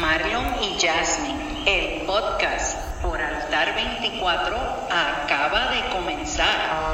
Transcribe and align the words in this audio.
Marlon 0.00 0.46
y 0.62 0.80
Jasmine, 0.80 1.62
el 1.66 2.06
podcast 2.06 2.78
por 3.02 3.20
Altar 3.20 3.74
24 3.74 4.56
acaba 4.88 5.70
de 5.72 5.90
comenzar. 5.90 6.92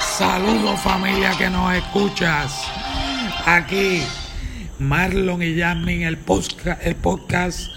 Saludos 0.00 0.78
familia 0.80 1.32
que 1.38 1.48
nos 1.48 1.72
escuchas. 1.72 2.62
Aquí 3.46 4.04
Marlon 4.80 5.42
y 5.42 5.60
Jasmine, 5.60 6.08
el 6.08 6.16
podcast, 6.16 6.86
el 6.86 6.96
podcast 6.96 7.68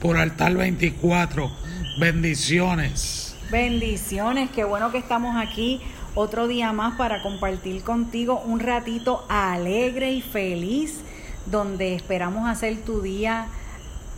por 0.00 0.16
Altar 0.16 0.54
24. 0.54 1.50
Bendiciones. 1.98 3.34
Bendiciones, 3.50 4.48
qué 4.50 4.62
bueno 4.62 4.92
que 4.92 4.98
estamos 4.98 5.36
aquí 5.36 5.80
otro 6.14 6.46
día 6.46 6.72
más 6.72 6.96
para 6.96 7.20
compartir 7.20 7.82
contigo 7.82 8.40
un 8.46 8.60
ratito 8.60 9.26
alegre 9.28 10.12
y 10.12 10.22
feliz 10.22 11.00
donde 11.46 11.96
esperamos 11.96 12.48
hacer 12.48 12.84
tu 12.84 13.02
día 13.02 13.48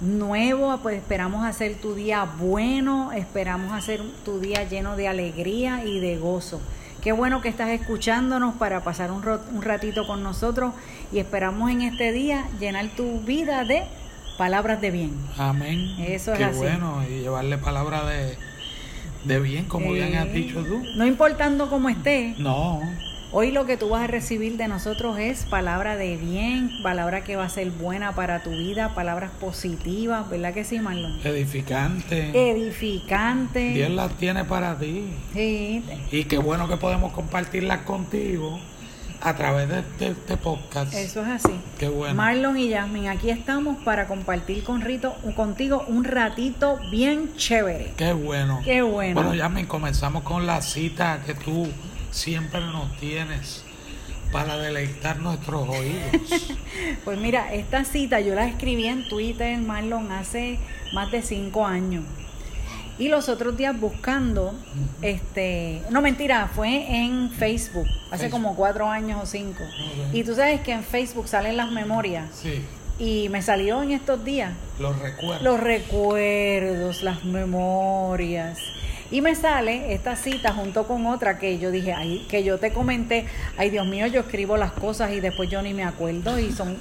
nuevo, 0.02 0.78
pues 0.82 0.98
esperamos 0.98 1.46
hacer 1.46 1.76
tu 1.76 1.94
día 1.94 2.26
bueno, 2.38 3.10
esperamos 3.12 3.72
hacer 3.72 4.02
tu 4.22 4.38
día 4.38 4.68
lleno 4.68 4.96
de 4.96 5.08
alegría 5.08 5.82
y 5.86 5.98
de 5.98 6.18
gozo. 6.18 6.60
Qué 7.04 7.12
bueno 7.12 7.42
que 7.42 7.50
estás 7.50 7.68
escuchándonos 7.68 8.54
para 8.54 8.82
pasar 8.82 9.12
un, 9.12 9.22
un 9.52 9.62
ratito 9.62 10.06
con 10.06 10.22
nosotros 10.22 10.72
y 11.12 11.18
esperamos 11.18 11.70
en 11.70 11.82
este 11.82 12.12
día 12.12 12.46
llenar 12.58 12.86
tu 12.96 13.20
vida 13.20 13.64
de 13.64 13.82
palabras 14.38 14.80
de 14.80 14.90
bien. 14.90 15.12
Amén. 15.36 15.96
Eso 16.00 16.32
es 16.32 16.38
Qué 16.38 16.44
así. 16.44 16.56
bueno, 16.56 17.02
y 17.06 17.20
llevarle 17.20 17.58
palabra 17.58 18.06
de, 18.06 18.38
de 19.24 19.38
bien, 19.40 19.66
como 19.66 19.92
bien 19.92 20.14
has 20.16 20.32
dicho 20.32 20.64
tú. 20.64 20.82
No 20.96 21.06
importando 21.06 21.68
cómo 21.68 21.90
esté, 21.90 22.34
No, 22.38 22.80
hoy 23.36 23.50
lo 23.50 23.66
que 23.66 23.76
tú 23.76 23.88
vas 23.88 24.04
a 24.04 24.06
recibir 24.06 24.56
de 24.56 24.68
nosotros 24.68 25.18
es 25.18 25.44
palabra 25.44 25.96
de 25.96 26.16
bien, 26.16 26.70
palabra 26.84 27.24
que 27.24 27.34
va 27.34 27.44
a 27.44 27.48
ser 27.48 27.70
buena 27.72 28.12
para 28.14 28.42
tu 28.44 28.50
vida, 28.50 28.94
palabras 28.94 29.32
positivas, 29.40 30.30
¿verdad 30.30 30.54
que 30.54 30.62
sí, 30.64 30.78
Marlon? 30.78 31.18
edificante. 31.24 32.30
Edificante. 32.50 33.70
Dios 33.72 33.90
las 33.90 34.12
tiene 34.18 34.44
para 34.44 34.78
ti. 34.78 35.06
Sí, 35.32 35.82
Y 36.12 36.24
qué 36.24 36.38
bueno 36.38 36.68
que 36.68 36.76
podemos 36.76 37.12
compartirlas 37.12 37.80
contigo 37.80 38.60
a 39.20 39.34
través 39.34 39.68
de, 39.68 39.82
de 39.98 40.08
este 40.12 40.36
podcast. 40.36 40.92
eso 40.94 41.22
es 41.22 41.28
así. 41.28 41.58
Qué 41.78 41.88
bueno. 41.88 42.14
Marlon 42.14 42.56
y 42.58 42.70
Jasmine, 42.72 43.08
aquí 43.08 43.30
estamos 43.30 43.82
para 43.82 44.06
compartir 44.06 44.62
con 44.62 44.80
Rito, 44.82 45.16
contigo 45.34 45.84
un 45.88 46.04
ratito 46.04 46.78
bien 46.90 47.34
chévere. 47.36 47.94
Qué 47.96 48.12
bueno. 48.12 48.60
Qué 48.64 48.82
bueno. 48.82 49.14
Bueno, 49.14 49.34
Yasmin, 49.34 49.66
comenzamos 49.66 50.22
con 50.22 50.46
la 50.46 50.60
cita 50.62 51.20
que 51.26 51.34
tú 51.34 51.66
siempre 52.14 52.60
nos 52.60 52.96
tienes 52.98 53.64
para 54.32 54.56
deleitar 54.56 55.18
nuestros 55.18 55.68
oídos. 55.68 56.56
Pues 57.04 57.18
mira, 57.18 57.52
esta 57.54 57.84
cita 57.84 58.20
yo 58.20 58.34
la 58.34 58.46
escribí 58.48 58.86
en 58.86 59.08
Twitter, 59.08 59.58
Marlon, 59.58 60.10
hace 60.12 60.58
más 60.92 61.10
de 61.12 61.22
cinco 61.22 61.66
años. 61.66 62.04
Y 62.98 63.08
los 63.08 63.28
otros 63.28 63.56
días 63.56 63.78
buscando, 63.78 64.54
este, 65.02 65.82
no 65.90 66.00
mentira, 66.00 66.48
fue 66.54 67.04
en 67.04 67.30
Facebook, 67.30 67.86
hace 68.10 68.22
Facebook. 68.24 68.30
como 68.30 68.56
cuatro 68.56 68.88
años 68.88 69.20
o 69.22 69.26
cinco. 69.26 69.62
Y 70.12 70.22
tú 70.24 70.34
sabes 70.34 70.60
que 70.62 70.72
en 70.72 70.82
Facebook 70.84 71.28
salen 71.28 71.56
las 71.56 71.70
memorias. 71.70 72.26
Sí, 72.40 72.62
Y 72.98 73.28
me 73.30 73.42
salió 73.42 73.82
en 73.82 73.90
estos 73.92 74.24
días 74.24 74.52
lo 74.78 74.92
recuerdo. 74.92 75.42
los 75.44 75.60
recuerdos, 75.60 77.02
las 77.02 77.24
memorias. 77.24 78.58
Y 79.10 79.20
me 79.20 79.34
sale 79.34 79.92
esta 79.94 80.16
cita 80.16 80.52
junto 80.54 80.86
con 80.86 81.06
otra 81.06 81.38
que 81.38 81.58
yo 81.58 81.70
dije, 81.70 81.92
ay, 81.92 82.26
que 82.28 82.42
yo 82.42 82.58
te 82.58 82.72
comenté, 82.72 83.26
ay 83.58 83.70
Dios 83.70 83.86
mío, 83.86 84.06
yo 84.06 84.20
escribo 84.20 84.56
las 84.56 84.72
cosas 84.72 85.12
y 85.12 85.20
después 85.20 85.50
yo 85.50 85.62
ni 85.62 85.74
me 85.74 85.84
acuerdo 85.84 86.38
y 86.38 86.50
son, 86.50 86.76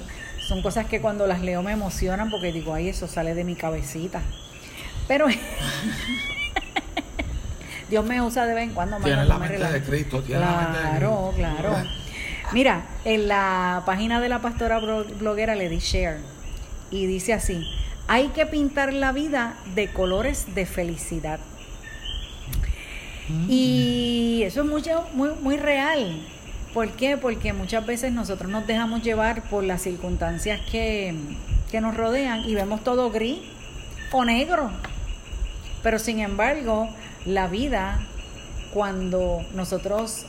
son 0.48 0.62
cosas 0.62 0.86
que 0.86 1.00
cuando 1.00 1.26
las 1.26 1.40
leo 1.42 1.62
me 1.62 1.72
emocionan 1.72 2.30
porque 2.30 2.52
digo, 2.52 2.74
ay, 2.74 2.88
eso 2.88 3.06
sale 3.06 3.34
de 3.34 3.44
mi 3.44 3.54
cabecita. 3.54 4.22
Pero 5.06 5.26
Dios 7.90 8.04
me 8.04 8.20
usa 8.22 8.46
de 8.46 8.54
vez 8.54 8.64
en 8.64 8.70
cuando. 8.74 8.98
La 8.98 9.38
mente 9.38 9.58
de 9.58 9.80
tiene 10.22 10.40
la 10.40 10.56
mente 10.56 10.78
de 10.78 10.88
Claro, 10.88 11.32
Cristo. 11.34 11.36
claro. 11.36 11.76
Mira, 12.52 12.82
en 13.04 13.28
la 13.28 13.82
página 13.86 14.20
de 14.20 14.28
la 14.28 14.40
pastora 14.40 14.78
bloguera 14.78 15.54
le 15.54 15.68
di 15.68 15.78
share 15.78 16.18
y 16.90 17.06
dice 17.06 17.32
así, 17.32 17.66
hay 18.08 18.28
que 18.28 18.46
pintar 18.46 18.92
la 18.92 19.12
vida 19.12 19.54
de 19.74 19.88
colores 19.88 20.54
de 20.54 20.66
felicidad. 20.66 21.40
Mm. 23.28 23.46
Y 23.48 24.42
eso 24.44 24.62
es 24.62 24.66
mucho, 24.66 25.06
muy, 25.14 25.30
muy 25.40 25.56
real. 25.56 26.20
¿Por 26.72 26.90
qué? 26.90 27.16
Porque 27.16 27.52
muchas 27.52 27.86
veces 27.86 28.12
nosotros 28.12 28.50
nos 28.50 28.66
dejamos 28.66 29.02
llevar 29.02 29.42
por 29.48 29.62
las 29.62 29.82
circunstancias 29.82 30.60
que, 30.70 31.14
que 31.70 31.80
nos 31.80 31.96
rodean 31.96 32.40
y 32.40 32.54
vemos 32.54 32.82
todo 32.82 33.10
gris 33.10 33.38
o 34.12 34.24
negro. 34.24 34.70
Pero 35.82 35.98
sin 35.98 36.20
embargo, 36.20 36.88
la 37.26 37.46
vida, 37.46 38.00
cuando 38.72 39.44
nosotros 39.54 40.26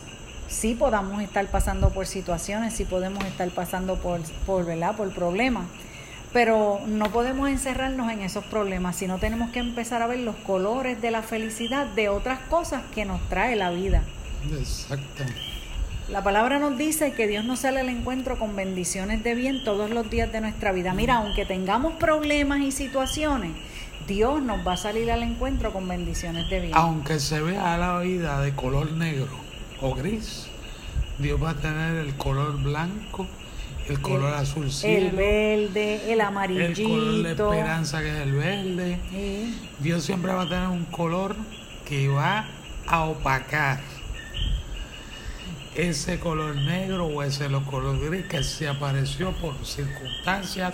sí 0.47 0.75
podamos 0.75 1.21
estar 1.21 1.47
pasando 1.47 1.89
por 1.89 2.05
situaciones, 2.05 2.73
sí 2.73 2.85
podemos 2.85 3.23
estar 3.25 3.49
pasando 3.49 3.95
por, 3.95 4.21
por, 4.45 4.65
¿verdad? 4.65 4.95
por 4.95 5.11
problemas, 5.13 5.65
pero 6.35 6.81
no 6.85 7.13
podemos 7.13 7.47
encerrarnos 7.47 8.11
en 8.11 8.19
esos 8.19 8.43
problemas, 8.43 8.97
sino 8.97 9.19
tenemos 9.19 9.51
que 9.51 9.59
empezar 9.59 10.01
a 10.01 10.07
ver 10.07 10.19
los 10.19 10.35
colores 10.35 11.01
de 11.01 11.09
la 11.09 11.21
felicidad 11.21 11.85
de 11.85 12.09
otras 12.09 12.39
cosas 12.49 12.83
que 12.93 13.05
nos 13.05 13.21
trae 13.29 13.55
la 13.55 13.71
vida. 13.71 14.03
Exacto. 14.51 15.23
La 16.09 16.25
palabra 16.25 16.59
nos 16.59 16.77
dice 16.77 17.13
que 17.13 17.27
Dios 17.27 17.45
nos 17.45 17.59
sale 17.59 17.79
al 17.79 17.87
encuentro 17.87 18.37
con 18.37 18.53
bendiciones 18.53 19.23
de 19.23 19.33
bien 19.33 19.63
todos 19.63 19.89
los 19.91 20.09
días 20.09 20.29
de 20.33 20.41
nuestra 20.41 20.73
vida. 20.73 20.93
Mira, 20.93 21.15
aunque 21.19 21.45
tengamos 21.45 21.93
problemas 21.93 22.59
y 22.59 22.73
situaciones, 22.73 23.53
Dios 24.05 24.41
nos 24.41 24.67
va 24.67 24.73
a 24.73 24.77
salir 24.77 25.09
al 25.13 25.23
encuentro 25.23 25.71
con 25.71 25.87
bendiciones 25.87 26.49
de 26.49 26.59
bien. 26.59 26.73
Aunque 26.75 27.21
se 27.21 27.39
vea 27.39 27.77
la 27.77 27.99
vida 27.99 28.41
de 28.41 28.53
color 28.53 28.91
negro 28.91 29.39
o 29.81 29.95
gris, 29.95 30.47
Dios 31.17 31.41
va 31.41 31.51
a 31.51 31.55
tener 31.55 31.95
el 31.95 32.13
color 32.17 32.61
blanco, 32.61 33.25
el 33.87 34.01
color 34.01 34.33
azul 34.33 34.65
el 34.65 34.71
cielo, 34.71 35.17
verde, 35.17 36.01
el 36.05 36.11
el 36.11 36.21
amarillito. 36.21 36.89
color 36.89 37.23
de 37.23 37.31
esperanza 37.31 38.01
que 38.01 38.09
es 38.09 38.17
el 38.17 38.33
verde. 38.33 38.99
Sí. 39.11 39.59
Dios 39.79 40.03
siempre 40.03 40.33
va 40.33 40.43
a 40.43 40.49
tener 40.49 40.67
un 40.67 40.85
color 40.85 41.35
que 41.87 42.07
va 42.07 42.47
a 42.87 43.05
opacar 43.05 43.79
ese 45.75 46.19
color 46.19 46.55
negro 46.55 47.05
o 47.05 47.21
ese 47.21 47.47
color 47.69 47.99
gris 47.99 48.25
que 48.27 48.43
se 48.43 48.67
apareció 48.67 49.33
por 49.33 49.53
circunstancias 49.65 50.73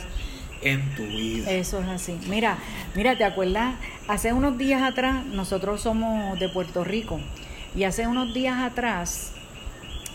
en 0.61 0.95
tu 0.95 1.03
vida. 1.03 1.49
Eso 1.51 1.79
es 1.81 1.87
así. 1.87 2.19
Mira, 2.27 2.57
mira, 2.95 3.17
¿te 3.17 3.23
acuerdas? 3.23 3.75
Hace 4.07 4.31
unos 4.31 4.57
días 4.57 4.81
atrás, 4.83 5.25
nosotros 5.25 5.81
somos 5.81 6.39
de 6.39 6.49
Puerto 6.49 6.83
Rico, 6.83 7.19
y 7.75 7.83
hace 7.83 8.07
unos 8.07 8.33
días 8.33 8.59
atrás 8.59 9.33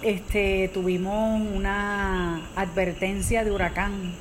este, 0.02 0.70
tuvimos 0.72 1.40
una 1.54 2.42
advertencia 2.56 3.44
de 3.44 3.50
huracán, 3.50 4.12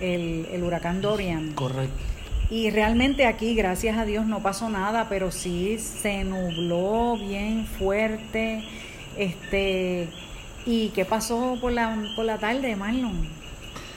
el, 0.00 0.46
el 0.52 0.62
huracán 0.62 1.00
Dorian. 1.00 1.52
Correcto. 1.52 2.14
Y 2.50 2.70
realmente 2.70 3.26
aquí, 3.26 3.54
gracias 3.54 3.96
a 3.96 4.04
Dios, 4.04 4.26
no 4.26 4.42
pasó 4.42 4.68
nada, 4.68 5.08
pero 5.08 5.32
sí 5.32 5.78
se 5.78 6.24
nubló 6.24 7.16
bien 7.16 7.66
fuerte. 7.66 8.62
Este, 9.16 10.08
¿y 10.66 10.90
qué 10.90 11.04
pasó 11.04 11.56
por 11.60 11.72
la, 11.72 11.96
por 12.16 12.24
la 12.24 12.38
tarde, 12.38 12.76
Marlon? 12.76 13.43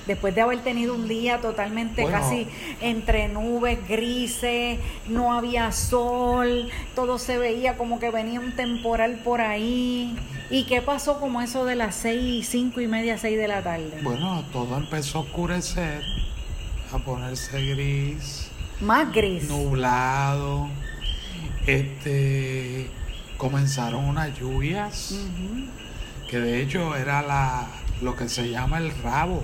Después 0.08 0.34
de 0.34 0.42
haber 0.42 0.60
tenido 0.64 0.96
un 0.96 1.08
día 1.08 1.40
totalmente 1.42 2.04
Bueno. 2.04 2.18
casi 2.18 2.48
entre 2.82 3.28
nubes 3.28 3.78
grises, 3.88 4.80
no 5.08 5.34
había 5.34 5.72
sol, 5.74 6.70
todo 6.96 7.18
se 7.20 7.38
veía 7.38 7.78
como 7.78 8.00
que 8.00 8.10
venía 8.10 8.40
un 8.40 8.54
temporal 8.56 9.20
por 9.24 9.42
ahí. 9.42 10.16
¿Y 10.50 10.64
qué 10.64 10.82
pasó 10.82 11.20
como 11.20 11.42
eso 11.42 11.66
de 11.66 11.76
las 11.76 11.94
seis, 11.94 12.48
cinco 12.50 12.80
y 12.80 12.88
media, 12.88 13.18
seis 13.18 13.38
de 13.38 13.50
la 13.50 13.62
tarde? 13.62 14.00
Bueno, 14.02 14.44
todo 14.54 14.78
empezó 14.78 15.18
a 15.18 15.22
oscurecer, 15.22 16.02
a 16.94 16.98
ponerse 17.00 17.62
gris, 17.74 18.50
Más 18.80 19.12
gris. 19.14 19.44
nublado. 19.50 20.70
Este 21.66 22.90
comenzaron 23.38 24.06
unas 24.06 24.40
lluvias 24.40 25.14
que 26.30 26.40
de 26.40 26.62
hecho 26.62 26.96
era 26.96 27.22
la 27.22 27.68
lo 28.02 28.16
que 28.16 28.30
se 28.30 28.50
llama 28.50 28.78
el 28.78 28.92
rabo 29.04 29.44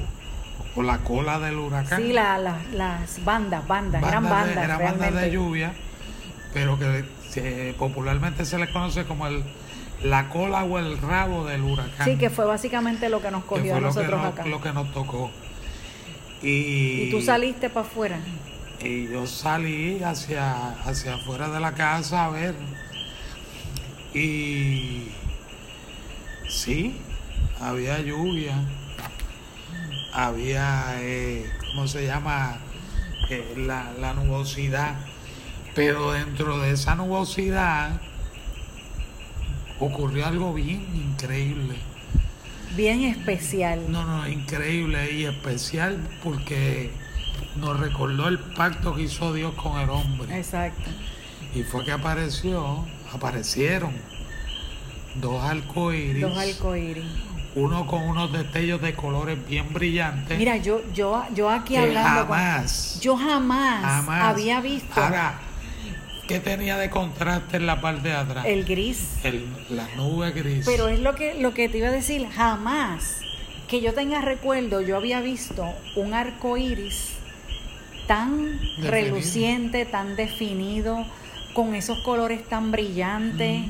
o 0.75 0.81
la 0.83 0.99
cola 0.99 1.39
del 1.39 1.57
huracán. 1.57 2.01
Sí, 2.01 2.13
la- 2.13 2.37
la- 2.37 2.57
las 2.73 3.23
bandas, 3.23 3.67
bandas, 3.67 4.01
eran 4.03 4.23
Bandas 4.23 4.47
de- 4.47 4.55
bandas. 4.55 4.79
eran 4.79 4.99
bandas 4.99 5.21
de 5.21 5.31
lluvia, 5.31 5.73
pero 6.53 6.77
que 6.79 7.05
se- 7.29 7.75
popularmente 7.77 8.45
se 8.45 8.57
les 8.57 8.69
conoce 8.69 9.05
como 9.05 9.27
el 9.27 9.43
la 10.03 10.27
cola 10.27 10.65
o 10.65 10.79
el 10.79 10.97
rabo 10.97 11.45
del 11.45 11.61
huracán. 11.61 12.05
Sí, 12.05 12.17
que 12.17 12.29
fue 12.29 12.43
básicamente 12.45 13.07
lo 13.07 13.21
que 13.21 13.31
nos 13.31 13.43
que 13.43 13.47
cogió 13.47 13.63
fue 13.69 13.77
a 13.77 13.79
lo 13.79 13.87
que, 13.93 13.95
nosotros 13.99 14.21
nos, 14.21 14.33
acá. 14.33 14.45
lo 14.45 14.59
que 14.61 14.73
nos 14.73 14.91
tocó. 14.91 15.31
Y, 16.41 17.03
Y 17.03 17.09
tú 17.09 17.21
saliste 17.21 17.69
para 17.69 17.85
afuera. 17.87 18.19
Y 18.83 19.07
yo 19.07 19.25
salí 19.25 20.03
hacia, 20.03 20.71
hacia 20.81 21.13
afuera 21.15 21.47
de 21.47 21.59
la 21.61 21.71
casa 21.71 22.25
a 22.25 22.29
ver. 22.31 22.53
Y 24.13 25.07
sí, 26.49 26.97
había 27.61 27.99
lluvia, 28.01 28.55
había, 30.13 30.95
eh, 30.99 31.49
¿cómo 31.71 31.87
se 31.87 32.05
llama? 32.05 32.59
Eh, 33.29 33.53
la, 33.57 33.91
la 33.99 34.13
nubosidad. 34.13 34.95
Pero 35.75 36.11
dentro 36.11 36.59
de 36.59 36.71
esa 36.71 36.95
nubosidad 36.95 37.99
ocurrió 39.79 40.27
algo 40.27 40.53
bien 40.53 40.87
increíble. 40.95 41.75
Bien 42.75 43.01
especial. 43.03 43.91
No, 43.91 44.03
no, 44.03 44.27
increíble 44.27 45.11
y 45.11 45.25
especial 45.25 45.97
porque 46.23 46.91
nos 47.55 47.79
recordó 47.79 48.27
el 48.27 48.39
pacto 48.39 48.95
que 48.95 49.03
hizo 49.03 49.33
Dios 49.33 49.53
con 49.55 49.79
el 49.79 49.89
hombre. 49.89 50.37
Exacto. 50.37 50.89
Y 51.53 51.63
fue 51.63 51.85
que 51.85 51.91
apareció, 51.91 52.85
aparecieron 53.11 53.93
dos 55.15 55.43
arcoíris, 55.43 56.21
Dos 56.21 56.37
arcoíris. 56.37 57.05
Uno 57.55 57.85
con 57.85 58.01
unos 58.03 58.31
destellos 58.31 58.81
de 58.81 58.93
colores 58.93 59.37
bien 59.47 59.71
brillantes. 59.73 60.37
Mira, 60.37 60.57
yo, 60.57 60.81
yo, 60.93 61.23
yo 61.35 61.49
aquí 61.49 61.75
hablando 61.75 62.27
con- 62.27 62.37
jamás, 62.37 62.99
yo 63.01 63.15
jamás, 63.15 63.81
jamás 63.83 64.23
había 64.23 64.59
visto 64.61 64.99
Ahora, 64.99 65.35
¿qué 66.27 66.39
tenía 66.39 66.77
de 66.77 66.89
contraste 66.89 67.57
en 67.57 67.65
la 67.67 67.79
parte 67.81 68.07
de 68.09 68.15
atrás? 68.15 68.45
el 68.47 68.65
gris. 68.65 69.19
El- 69.23 69.45
las 69.69 69.95
nubes 69.95 70.33
gris. 70.33 70.65
Pero 70.65 70.87
es 70.87 70.99
lo 70.99 71.13
que, 71.15 71.35
lo 71.35 71.53
que 71.53 71.69
te 71.69 71.77
iba 71.77 71.87
a 71.89 71.91
decir, 71.91 72.27
jamás 72.29 73.19
que 73.67 73.81
yo 73.81 73.93
tenga 73.93 74.21
recuerdo, 74.21 74.81
yo 74.81 74.97
había 74.97 75.19
visto 75.21 75.65
un 75.95 76.13
arco 76.13 76.57
iris 76.57 77.09
tan 78.07 78.59
Definido. 78.59 78.91
reluciente, 78.91 79.85
tan 79.85 80.15
definido, 80.15 81.05
con 81.53 81.73
esos 81.75 81.99
colores 81.99 82.43
tan 82.47 82.71
brillantes. 82.71 83.61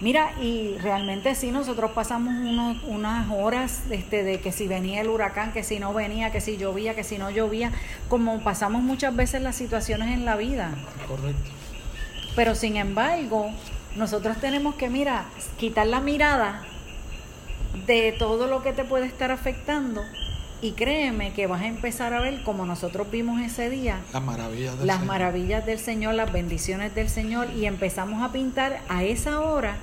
Mira, 0.00 0.32
y 0.40 0.76
realmente 0.78 1.34
sí, 1.34 1.50
nosotros 1.50 1.92
pasamos 1.92 2.34
unos- 2.34 2.82
unas 2.84 3.30
horas 3.30 3.82
este, 3.90 4.22
de 4.24 4.40
que 4.40 4.50
si 4.52 4.66
venía 4.66 5.00
el 5.00 5.08
huracán, 5.08 5.52
que 5.52 5.62
si 5.62 5.78
no 5.78 5.94
venía, 5.94 6.32
que 6.32 6.40
si 6.40 6.56
llovía, 6.56 6.94
que 6.94 7.04
si 7.04 7.16
no 7.16 7.30
llovía, 7.30 7.70
como 8.08 8.42
pasamos 8.42 8.82
muchas 8.82 9.14
veces 9.14 9.40
las 9.40 9.56
situaciones 9.56 10.08
en 10.12 10.24
la 10.24 10.36
vida. 10.36 10.72
Correcto. 11.06 11.50
Pero 12.34 12.54
sin 12.54 12.76
embargo, 12.76 13.50
nosotros 13.96 14.36
tenemos 14.38 14.74
que, 14.74 14.90
mira, 14.90 15.26
quitar 15.58 15.86
la 15.86 16.00
mirada 16.00 16.64
de 17.86 18.12
todo 18.18 18.46
lo 18.48 18.62
que 18.62 18.72
te 18.72 18.84
puede 18.84 19.06
estar 19.06 19.30
afectando 19.30 20.02
y 20.64 20.72
créeme 20.72 21.32
que 21.34 21.46
vas 21.46 21.60
a 21.60 21.66
empezar 21.66 22.14
a 22.14 22.20
ver 22.20 22.42
como 22.42 22.64
nosotros 22.64 23.10
vimos 23.10 23.38
ese 23.42 23.68
día 23.68 23.98
Las 24.14 24.22
maravillas 24.22 24.78
del 24.78 24.86
las 24.86 24.96
Señor. 24.96 25.08
maravillas 25.08 25.66
del 25.66 25.78
Señor, 25.78 26.14
las 26.14 26.32
bendiciones 26.32 26.94
del 26.94 27.10
Señor 27.10 27.48
y 27.54 27.66
empezamos 27.66 28.22
a 28.22 28.32
pintar 28.32 28.80
a 28.88 29.04
esa 29.04 29.40
hora 29.40 29.76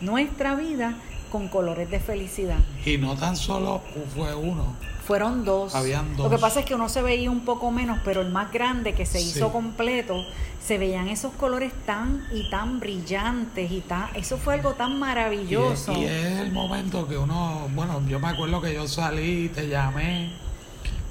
nuestra 0.00 0.56
vida 0.56 0.94
con 1.30 1.46
colores 1.46 1.88
de 1.90 2.00
felicidad. 2.00 2.58
Y 2.84 2.98
no 2.98 3.14
tan 3.16 3.36
solo 3.36 3.82
fue 4.14 4.34
uno. 4.34 4.74
Fueron 5.06 5.44
dos. 5.44 5.74
Habían 5.74 6.16
Lo 6.16 6.30
que 6.30 6.38
pasa 6.38 6.60
es 6.60 6.66
que 6.66 6.74
uno 6.74 6.88
se 6.88 7.02
veía 7.02 7.30
un 7.30 7.40
poco 7.44 7.70
menos, 7.70 7.98
pero 8.04 8.22
el 8.22 8.30
más 8.30 8.50
grande 8.52 8.94
que 8.94 9.04
se 9.04 9.18
Sí. 9.20 9.30
hizo 9.30 9.52
completo, 9.52 10.24
se 10.64 10.78
veían 10.78 11.08
esos 11.08 11.32
colores 11.34 11.72
tan 11.84 12.26
y 12.32 12.48
tan 12.48 12.80
brillantes 12.80 13.70
y 13.70 13.80
tan, 13.82 14.08
eso 14.14 14.38
fue 14.38 14.54
algo 14.54 14.72
tan 14.72 14.92
Y 14.92 14.94
es, 14.94 14.98
maravilloso. 15.00 15.92
y 15.92 16.04
es 16.04 16.40
el 16.40 16.52
momento 16.52 17.06
que 17.06 17.18
uno, 17.18 17.68
bueno, 17.74 18.00
yo 18.08 18.18
me 18.18 18.28
acuerdo 18.28 18.62
que 18.62 18.72
yo 18.72 18.88
salí 18.88 19.50
te 19.54 19.68
llamé 19.68 20.32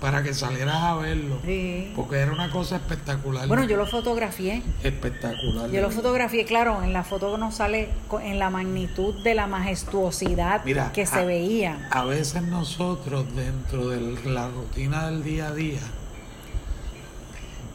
para 0.03 0.21
que 0.21 0.33
salieras 0.33 0.75
a 0.83 0.95
verlo. 0.95 1.37
Sí. 1.45 1.93
Porque 1.95 2.17
era 2.17 2.33
una 2.33 2.51
cosa 2.51 2.75
espectacular. 2.75 3.47
Bueno, 3.47 3.63
yo 3.63 3.77
lo 3.77 3.85
fotografié. 3.87 4.61
Espectacular. 4.83 5.71
Yo 5.71 5.79
lo 5.81 5.91
fotografié, 5.91 6.43
claro, 6.43 6.83
en 6.83 6.91
la 6.91 7.05
foto 7.05 7.37
no 7.37 7.53
sale 7.53 7.87
en 8.21 8.37
la 8.37 8.49
magnitud 8.49 9.23
de 9.23 9.33
la 9.33 9.47
majestuosidad 9.47 10.65
Mira, 10.65 10.91
que 10.91 11.05
se 11.05 11.19
a- 11.19 11.23
veía. 11.23 11.87
A 11.89 12.03
veces 12.03 12.41
nosotros, 12.43 13.33
dentro 13.33 13.87
de 13.87 14.01
la 14.29 14.49
rutina 14.49 15.07
del 15.09 15.23
día 15.23 15.47
a 15.47 15.53
día, 15.53 15.79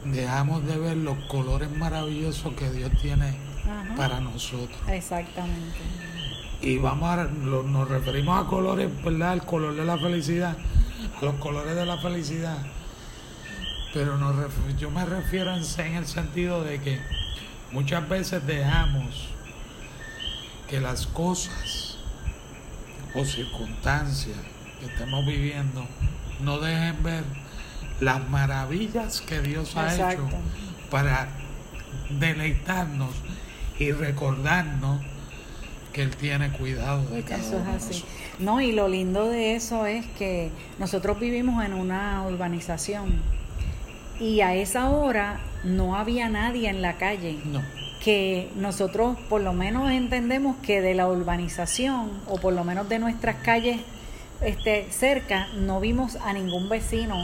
dejamos 0.05 0.67
de 0.67 0.77
ver 0.77 0.99
los 0.99 1.17
colores 1.29 1.71
maravillosos 1.71 2.53
que 2.53 2.71
Dios 2.71 2.91
tiene 3.01 3.39
Ajá. 3.65 3.95
para 3.97 4.21
nosotros. 4.21 4.77
Exactamente. 4.89 5.79
Y 6.61 6.77
vamos 6.77 7.09
a, 7.09 7.25
lo- 7.25 7.63
nos 7.63 7.89
referimos 7.89 8.45
a 8.45 8.47
colores, 8.49 8.91
¿verdad? 9.03 9.33
El 9.33 9.43
color 9.45 9.75
de 9.75 9.85
la 9.87 9.97
felicidad, 9.97 10.57
los 11.21 11.35
colores 11.37 11.75
de 11.75 11.87
la 11.87 11.99
felicidad. 11.99 12.59
Pero 13.93 14.19
nos 14.19 14.37
yo 14.79 14.91
me 14.91 15.05
refiero 15.05 15.55
en, 15.55 15.63
en 15.87 15.95
el 15.95 16.07
sentido 16.07 16.63
de 16.63 16.81
que 16.81 17.01
muchas 17.73 18.09
veces 18.09 18.47
dejamos 18.47 19.29
que 20.69 20.81
las 20.81 21.07
cosas 21.07 21.97
o 23.15 23.25
circunstancias 23.25 24.37
que 24.81 24.87
estemos 24.87 25.25
viviendo 25.27 25.87
no 26.41 26.59
dejen 26.59 27.03
ver 27.03 27.25
las 28.01 28.29
maravillas 28.29 29.21
que 29.23 29.41
Dios 29.41 29.77
ha 29.77 29.91
Exacto. 29.91 30.27
hecho 30.27 30.37
para 30.91 31.29
deleitarnos 32.11 33.11
y 33.79 33.93
recordarnos 33.93 35.03
que 35.93 36.03
Él 36.03 36.15
tiene 36.17 36.51
cuidado 36.51 37.03
de 37.11 37.23
cada 37.23 37.41
Eso 37.43 37.57
uno 37.57 37.77
es 37.77 37.85
así. 37.85 38.05
No, 38.39 38.61
y 38.61 38.73
lo 38.73 38.89
lindo 38.89 39.29
de 39.29 39.55
eso 39.55 39.87
es 39.87 40.07
que 40.19 40.51
nosotros 40.79 41.19
vivimos 41.19 41.65
en 41.65 41.75
una 41.75 42.25
urbanización 42.27 43.21
y 44.21 44.41
a 44.41 44.55
esa 44.55 44.91
hora 44.91 45.41
no 45.65 45.97
había 45.97 46.29
nadie 46.29 46.69
en 46.69 46.83
la 46.83 46.97
calle. 46.99 47.39
No, 47.45 47.63
Que 48.03 48.51
nosotros 48.57 49.17
por 49.29 49.41
lo 49.41 49.53
menos 49.53 49.91
entendemos 49.91 50.57
que 50.63 50.81
de 50.81 50.95
la 50.95 51.09
urbanización 51.09 52.11
o 52.27 52.39
por 52.39 52.53
lo 52.53 52.65
menos 52.65 52.89
de 52.89 52.99
nuestras 52.99 53.37
calles 53.37 53.81
este, 54.41 54.87
cerca 54.91 55.49
no 55.57 55.81
vimos 55.81 56.17
a 56.17 56.33
ningún 56.33 56.69
vecino. 56.69 57.17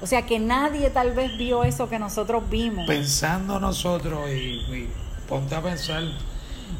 O 0.00 0.06
sea 0.06 0.22
que 0.22 0.38
nadie 0.38 0.90
tal 0.90 1.12
vez 1.12 1.36
vio 1.36 1.64
eso 1.64 1.88
que 1.88 1.98
nosotros 1.98 2.48
vimos. 2.50 2.86
pensando 2.86 3.60
nosotros 3.60 4.28
y, 4.30 4.32
y 4.74 4.88
ponte 5.28 5.54
a 5.54 5.62
pensar, 5.62 6.02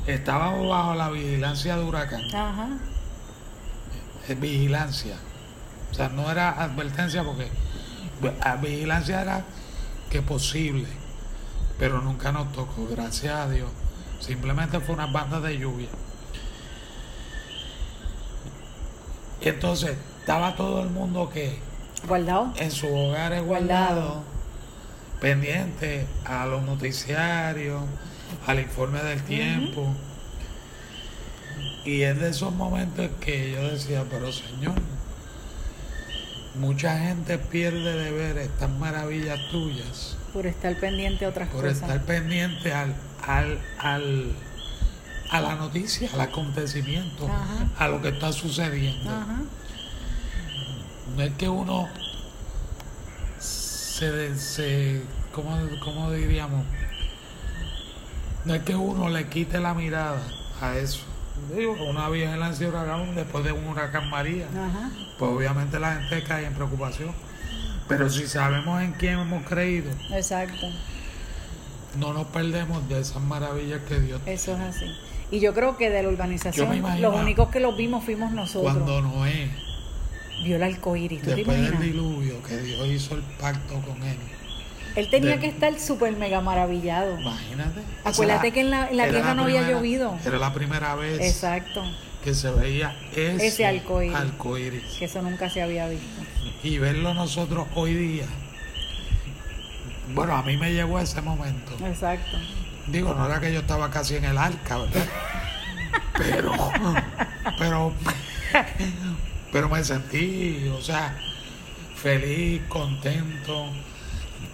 estábamos 0.06 0.68
bajo 0.68 0.94
la 0.94 1.10
vigilancia 1.10 1.76
de 1.76 1.84
huracán, 1.84 2.20
Ajá. 2.34 2.68
eh, 4.28 4.34
vigilancia, 4.34 5.16
o 5.90 5.94
sea, 5.94 6.08
no 6.08 6.30
era 6.30 6.50
advertencia 6.62 7.22
porque 7.24 7.48
vi- 8.20 8.30
a- 8.40 8.56
vigilancia 8.56 9.20
era 9.22 9.44
que 10.10 10.22
posible, 10.22 10.86
pero 11.78 12.00
nunca 12.02 12.32
nos 12.32 12.52
tocó, 12.52 12.86
gracias 12.90 13.34
a 13.34 13.48
Dios, 13.48 13.70
simplemente 14.20 14.80
fue 14.80 14.94
una 14.94 15.06
banda 15.06 15.40
de 15.40 15.58
lluvia. 15.58 15.88
Y 19.40 19.48
entonces 19.48 19.96
estaba 20.20 20.54
todo 20.54 20.82
el 20.82 20.90
mundo 20.90 21.28
que 21.30 21.58
Guardado. 22.06 22.52
en 22.56 22.70
sus 22.70 22.90
hogares 22.90 23.42
Guardado. 23.44 24.00
guardados, 24.00 24.22
pendientes 25.20 26.06
a 26.24 26.46
los 26.46 26.62
noticiarios, 26.62 27.82
al 28.46 28.60
informe 28.60 29.02
del 29.02 29.22
tiempo. 29.22 29.94
Y 31.84 32.02
es 32.02 32.18
de 32.20 32.30
esos 32.30 32.52
momentos 32.54 33.08
que 33.20 33.52
yo 33.52 33.68
decía, 33.68 34.04
pero 34.08 34.32
Señor, 34.32 34.74
mucha 36.54 36.98
gente 36.98 37.38
pierde 37.38 37.96
de 37.96 38.12
ver 38.12 38.38
estas 38.38 38.70
maravillas 38.70 39.38
tuyas 39.50 40.16
Por 40.32 40.46
estar 40.46 40.76
pendiente 40.78 41.24
a 41.24 41.30
otras 41.30 41.48
por 41.48 41.62
cosas. 41.62 41.80
estar 41.82 42.02
pendiente 42.04 42.72
al, 42.72 42.94
al, 43.26 43.58
al, 43.78 44.32
a 45.30 45.40
la 45.40 45.54
noticia, 45.56 46.08
al 46.14 46.20
acontecimiento, 46.20 47.26
Ajá. 47.26 47.66
a 47.78 47.88
lo 47.88 48.00
que 48.00 48.10
está 48.10 48.32
sucediendo. 48.32 49.10
Ajá. 49.10 49.40
No 51.16 51.22
es 51.22 51.32
que 51.34 51.48
uno 51.48 51.88
se, 53.38 54.38
se 54.38 55.02
¿cómo, 55.32 55.58
cómo 55.84 56.12
diríamos? 56.12 56.64
No 58.44 58.54
es 58.54 58.62
que 58.62 58.74
uno 58.74 59.08
le 59.08 59.28
quite 59.28 59.60
la 59.60 59.74
mirada 59.74 60.20
a 60.60 60.76
eso. 60.76 61.00
Digo, 61.56 61.76
una 61.88 62.08
vigilancia 62.08 62.66
de 62.66 62.72
huracán 62.72 63.14
después 63.14 63.44
de 63.44 63.52
un 63.52 63.66
huracán 63.66 64.08
María, 64.10 64.46
Ajá. 64.46 64.90
pues 65.18 65.30
obviamente 65.30 65.78
la 65.78 65.96
gente 65.96 66.22
cae 66.24 66.46
en 66.46 66.54
preocupación. 66.54 67.12
Pero 67.88 68.08
si 68.08 68.26
sabemos 68.26 68.80
en 68.82 68.92
quién 68.92 69.18
hemos 69.18 69.44
creído, 69.44 69.90
Exacto. 70.12 70.66
no 71.98 72.12
nos 72.12 72.26
perdemos 72.28 72.88
de 72.88 73.00
esas 73.00 73.22
maravillas 73.22 73.80
que 73.88 74.00
Dios 74.00 74.20
Eso 74.26 74.54
es 74.54 74.60
así. 74.60 74.86
Y 75.30 75.40
yo 75.40 75.54
creo 75.54 75.76
que 75.76 75.90
de 75.90 76.02
la 76.02 76.08
urbanización, 76.08 76.74
imagino 76.74 77.10
los 77.10 77.20
únicos 77.20 77.48
que 77.48 77.60
los 77.60 77.76
vimos 77.76 78.04
fuimos 78.04 78.32
nosotros. 78.32 78.72
Cuando 78.72 79.00
Noé, 79.02 79.50
Vio 80.44 80.56
el 80.56 80.62
arcoíris, 80.62 81.20
¿tú 81.20 81.30
te 81.30 81.36
después 81.36 81.60
del 81.60 81.78
diluvio, 81.78 82.42
que 82.42 82.58
Dios 82.58 82.86
hizo 82.88 83.14
el 83.14 83.22
pacto 83.40 83.74
con 83.86 84.02
él. 84.02 84.16
Él 84.96 85.08
tenía 85.08 85.32
de- 85.32 85.38
que 85.40 85.46
estar 85.48 85.78
súper 85.80 86.16
mega 86.16 86.40
maravillado. 86.40 87.18
Imagínate. 87.20 87.80
Acuérdate 88.04 88.52
que 88.52 88.60
en 88.60 88.70
la- 88.70 88.88
en 88.90 88.96
la 88.96 89.08
tierra 89.08 89.34
no 89.34 89.44
había 89.44 89.68
llovido. 89.68 90.16
Era 90.24 90.38
la 90.38 90.52
primera 90.52 90.94
vez 90.94 91.20
Exacto. 91.20 91.82
que 92.22 92.34
se 92.34 92.50
veía 92.50 92.94
ese, 93.14 93.46
Ese 93.46 93.66
arcoíris. 93.66 94.14
arcoíris. 94.16 94.82
Que 94.98 95.06
eso 95.06 95.22
nunca 95.22 95.48
se 95.50 95.62
había 95.62 95.88
visto. 95.88 96.06
Y 96.62 96.78
verlo 96.78 97.14
nosotros 97.14 97.66
hoy 97.74 97.94
día 97.94 98.26
Bueno, 100.14 100.36
a 100.36 100.42
mí 100.42 100.56
me 100.58 100.72
llegó 100.72 100.98
ese 101.00 101.22
momento. 101.22 101.72
Exacto. 101.86 102.36
Digo, 102.88 103.14
no 103.14 103.24
era 103.26 103.40
que 103.40 103.52
yo 103.52 103.60
estaba 103.60 103.90
casi 103.90 104.16
en 104.16 104.24
el 104.26 104.36
arca, 104.36 104.76
¿verdad? 104.78 105.06
Pero, 106.18 106.52
pero, 107.58 107.92
pero 109.50 109.68
me 109.70 109.82
sentí, 109.82 110.68
o 110.76 110.80
sea, 110.82 111.16
feliz, 111.96 112.60
contento 112.68 113.66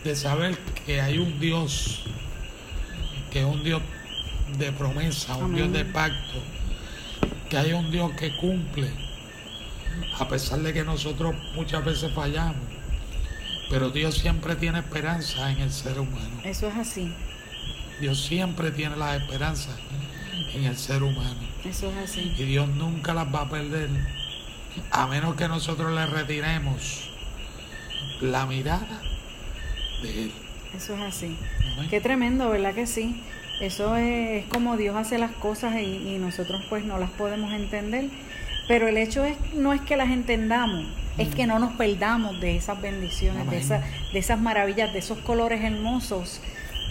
de 0.08 0.16
saber 0.16 0.56
que 0.86 1.02
hay 1.02 1.18
un 1.18 1.38
Dios, 1.38 2.04
que 3.30 3.40
es 3.40 3.44
un 3.44 3.62
Dios 3.62 3.82
de 4.56 4.72
promesa, 4.72 5.36
un 5.36 5.44
Amén. 5.44 5.56
Dios 5.56 5.72
de 5.72 5.84
pacto, 5.84 6.42
que 7.50 7.58
hay 7.58 7.74
un 7.74 7.90
Dios 7.90 8.12
que 8.12 8.34
cumple, 8.38 8.90
a 10.18 10.26
pesar 10.26 10.60
de 10.60 10.72
que 10.72 10.82
nosotros 10.82 11.36
muchas 11.54 11.84
veces 11.84 12.10
fallamos. 12.14 12.56
Pero 13.68 13.90
Dios 13.90 14.16
siempre 14.16 14.56
tiene 14.56 14.78
esperanza 14.78 15.52
en 15.52 15.60
el 15.60 15.70
ser 15.70 16.00
humano. 16.00 16.40
Eso 16.42 16.68
es 16.68 16.76
así. 16.76 17.14
Dios 18.00 18.24
siempre 18.24 18.70
tiene 18.70 18.96
la 18.96 19.14
esperanza 19.14 19.76
en 20.54 20.64
el 20.64 20.78
ser 20.78 21.02
humano. 21.02 21.38
Eso 21.66 21.90
es 21.90 22.10
así. 22.10 22.34
Y 22.38 22.44
Dios 22.44 22.66
nunca 22.66 23.12
las 23.12 23.26
va 23.26 23.42
a 23.42 23.50
perder. 23.50 23.90
A 24.90 25.06
menos 25.06 25.36
que 25.36 25.48
nosotros 25.48 25.92
le 25.92 26.06
retiremos 26.06 27.10
la 28.22 28.46
mirada 28.46 29.02
de 30.02 30.24
Él. 30.24 30.32
Eso 30.76 30.94
es 30.94 31.00
así. 31.00 31.36
Amén. 31.74 31.88
Qué 31.90 32.00
tremendo, 32.00 32.50
¿verdad 32.50 32.74
que 32.74 32.86
sí? 32.86 33.22
Eso 33.60 33.96
es, 33.96 34.44
es 34.44 34.46
como 34.46 34.76
Dios 34.76 34.96
hace 34.96 35.18
las 35.18 35.32
cosas 35.32 35.74
y, 35.76 36.14
y 36.14 36.18
nosotros 36.18 36.62
pues 36.68 36.84
no 36.84 36.98
las 36.98 37.10
podemos 37.10 37.52
entender. 37.52 38.06
Pero 38.68 38.86
el 38.86 38.98
hecho 38.98 39.24
es 39.24 39.36
no 39.54 39.72
es 39.72 39.80
que 39.80 39.96
las 39.96 40.10
entendamos, 40.10 40.84
es 41.16 41.34
que 41.34 41.46
no 41.46 41.58
nos 41.58 41.72
perdamos 41.72 42.38
de 42.40 42.56
esas 42.56 42.80
bendiciones, 42.80 43.50
de, 43.50 43.58
esas, 43.58 43.82
de 44.12 44.18
esas 44.18 44.38
maravillas, 44.40 44.92
de 44.92 44.98
esos 44.98 45.18
colores 45.18 45.62
hermosos 45.62 46.40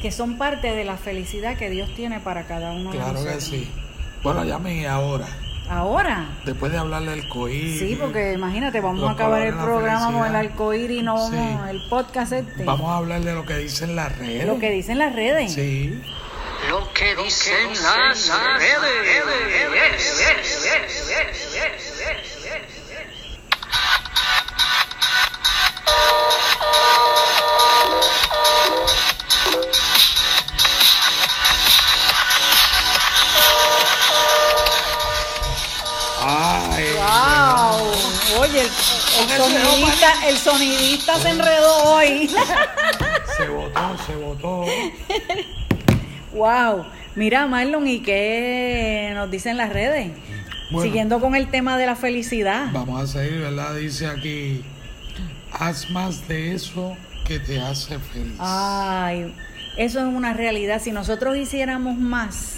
que 0.02 0.12
son 0.12 0.38
parte 0.38 0.72
de 0.76 0.84
la 0.84 0.98
felicidad 0.98 1.56
que 1.58 1.70
Dios 1.70 1.90
tiene 1.96 2.20
para 2.20 2.46
cada 2.48 2.72
uno 2.72 2.92
de 2.92 2.98
Claro 2.98 3.20
que 3.24 3.32
nosotros. 3.32 3.44
sí. 3.44 3.68
Bueno, 4.24 4.44
ya 4.44 4.58
me 4.60 4.88
ahora. 4.88 5.28
Ahora, 5.70 6.30
Después 6.46 6.72
de 6.72 6.78
hablarle 6.78 7.12
del 7.12 7.28
coí. 7.28 7.78
sí, 7.78 7.98
porque 8.00 8.34
imagínate, 8.34 8.80
vamos 8.80 9.08
a 9.10 9.12
acabar 9.12 9.42
el 9.42 9.54
programa 9.54 10.12
con 10.18 10.26
el 10.28 10.36
arcoíris 10.36 11.00
y 11.00 11.04
no 11.04 11.16
vamos, 11.16 11.32
Sí. 11.32 11.70
el 11.70 11.82
podcast 11.90 12.32
este. 12.34 12.64
Vamos 12.64 12.90
a 12.90 12.98
hablar 12.98 13.22
de 13.22 13.34
lo 13.34 13.46
que 13.46 13.58
dicen 13.58 13.96
las 13.96 14.18
redes. 14.18 14.46
Lo 14.46 14.60
que 14.60 14.72
dicen 14.72 14.98
las 14.98 15.14
redes. 15.14 15.54
Sí. 15.54 16.02
Lo 16.70 16.92
que 16.94 17.16
dicen 17.16 17.70
las 17.84 18.30
Ay. 18.32 18.60
El, 39.20 39.30
sonidista, 39.30 40.28
el 40.28 40.38
sonidista 40.38 41.20
se 41.20 41.30
enredó 41.30 41.84
hoy. 41.84 42.30
Se 43.38 43.48
votó, 43.50 43.98
se 44.08 44.16
votó. 44.16 44.66
¡Wow! 46.34 46.86
Mira, 47.16 47.46
Marlon, 47.46 47.88
¿y 47.88 48.00
qué 48.00 49.12
nos 49.14 49.30
dicen 49.30 49.58
las 49.58 49.72
redes? 49.72 50.12
Bueno. 50.72 50.84
Siguiendo 50.84 51.20
con 51.20 51.36
el 51.36 51.48
tema 51.52 51.78
de 51.78 51.86
la 51.86 51.96
felicidad. 51.96 52.70
Vamos 52.72 53.00
a 53.00 53.06
seguir, 53.06 53.42
¿verdad? 53.42 53.76
Dice 53.76 54.08
aquí, 54.08 54.64
haz 55.52 55.92
más 55.92 56.28
de 56.28 56.56
eso 56.56 56.98
que 57.28 57.38
te 57.38 57.60
hace 57.60 58.00
feliz. 58.00 58.34
Ay, 58.40 59.36
eso 59.78 60.00
es 60.00 60.06
una 60.06 60.34
realidad. 60.34 60.82
Si 60.82 60.92
nosotros 60.92 61.38
hiciéramos 61.38 61.96
más 61.96 62.57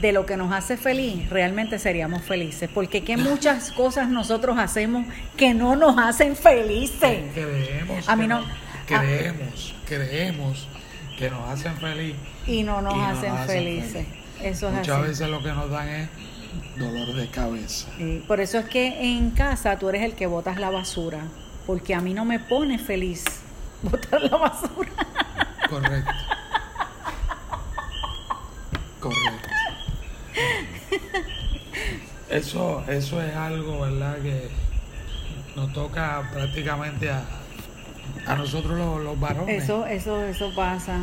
de 0.00 0.12
lo 0.12 0.26
que 0.26 0.36
nos 0.36 0.52
hace 0.52 0.76
feliz, 0.76 1.28
realmente 1.30 1.78
seríamos 1.78 2.22
felices. 2.22 2.70
Porque 2.72 3.02
que 3.04 3.16
muchas 3.16 3.72
cosas 3.76 4.08
nosotros 4.08 4.58
hacemos 4.58 5.06
que 5.36 5.54
no 5.54 5.76
nos 5.76 5.96
hacen 5.98 6.36
felices. 6.36 7.24
Creemos, 7.34 8.08
A 8.08 8.16
mí 8.16 8.26
no- 8.26 8.40
nos- 8.40 8.48
a- 8.48 9.00
creemos, 9.00 9.74
creemos 9.86 10.68
que 11.18 11.30
nos 11.30 11.48
hacen 11.48 11.76
feliz. 11.78 12.14
Y 12.46 12.62
no 12.62 12.80
nos 12.80 12.96
Y 12.96 13.00
hacen 13.00 13.36
felices. 13.46 13.92
feliz. 13.92 14.08
Eso 14.42 14.68
es 14.68 14.74
Muchas 14.74 14.98
así. 14.98 15.08
veces 15.08 15.28
lo 15.28 15.42
que 15.42 15.48
nos 15.52 15.68
dan 15.70 15.88
es 15.88 16.08
dolor 16.76 17.12
de 17.14 17.28
cabeza. 17.28 17.88
Por 18.28 18.40
eso 18.40 18.58
es 18.58 18.66
que 18.66 19.16
en 19.16 19.30
casa 19.32 19.78
tú 19.78 19.88
eres 19.88 20.02
el 20.02 20.14
que 20.14 20.26
botas 20.26 20.58
la 20.58 20.70
basura. 20.70 21.18
Porque 21.66 21.94
a 21.94 22.00
mí 22.00 22.14
no 22.14 22.24
me 22.24 22.38
pone 22.38 22.78
feliz 22.78 23.24
botar 23.82 24.22
la 24.22 24.36
basura. 24.36 24.90
Correcto. 25.68 26.12
Correcto. 29.00 29.47
Eso, 32.38 32.84
eso 32.88 33.22
es 33.22 33.34
algo, 33.34 33.80
¿verdad? 33.80 34.16
Que 34.22 34.48
nos 35.56 35.72
toca 35.72 36.28
prácticamente 36.32 37.10
a, 37.10 37.22
a 38.26 38.34
nosotros 38.36 38.78
los, 38.78 39.02
los 39.02 39.18
varones. 39.20 39.62
Eso, 39.64 39.86
eso, 39.86 40.22
eso 40.24 40.50
pasa. 40.54 41.00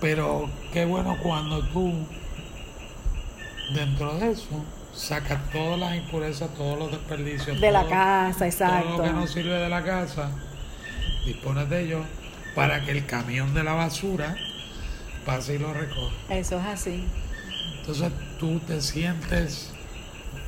Pero 0.00 0.48
qué 0.72 0.84
bueno 0.84 1.16
cuando 1.22 1.60
tú, 1.68 1.92
dentro 3.74 4.16
de 4.18 4.32
eso, 4.32 4.64
sacas 4.94 5.38
todas 5.50 5.78
las 5.78 5.96
impurezas, 5.96 6.48
todos 6.54 6.78
los 6.78 6.90
desperdicios. 6.90 7.60
De 7.60 7.70
la 7.72 7.80
todo- 7.82 7.90
casa, 7.90 8.38
Todo 8.38 8.44
exacto. 8.48 8.96
lo 8.98 9.02
que 9.02 9.10
no 9.12 9.26
sirve 9.26 9.54
de 9.54 9.68
la 9.68 9.82
casa, 9.84 10.30
dispones 11.24 11.68
de 11.68 11.82
ello 11.84 12.00
para 12.54 12.84
que 12.84 12.92
el 12.92 13.06
camión 13.06 13.54
de 13.54 13.62
la 13.64 13.72
basura 13.74 14.34
pase 15.26 15.54
y 15.56 15.58
lo 15.58 15.72
recoja. 15.72 16.14
Eso 16.30 16.58
es 16.58 16.66
así. 16.66 17.04
Entonces 17.80 18.12
tú 18.38 18.58
te 18.60 18.80
sientes 18.80 19.72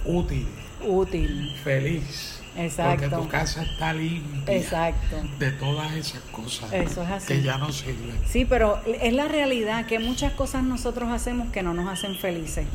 útil, 0.05 0.47
Útil. 0.87 1.55
feliz. 1.63 2.37
Exacto. 2.57 3.09
Porque 3.09 3.17
tu 3.23 3.29
casa 3.29 3.63
está 3.63 3.93
limpia 3.93 4.55
Exacto. 4.57 5.23
de 5.39 5.53
todas 5.53 5.93
esas 5.93 6.21
cosas 6.33 6.73
Eso 6.73 7.03
es 7.05 7.09
así. 7.11 7.27
que 7.29 7.43
ya 7.43 7.59
no 7.59 7.71
sirven. 7.73 8.19
Sí, 8.27 8.45
pero 8.45 8.81
es 8.87 9.13
la 9.13 9.29
realidad 9.29 9.87
que 9.87 9.99
muchas 10.01 10.33
cosas 10.33 10.65
nosotros 10.65 11.11
hacemos 11.11 11.51
que 11.53 11.63
no 11.63 11.75
nos 11.75 11.89
hacen 11.89 12.17
felices. 12.17 12.67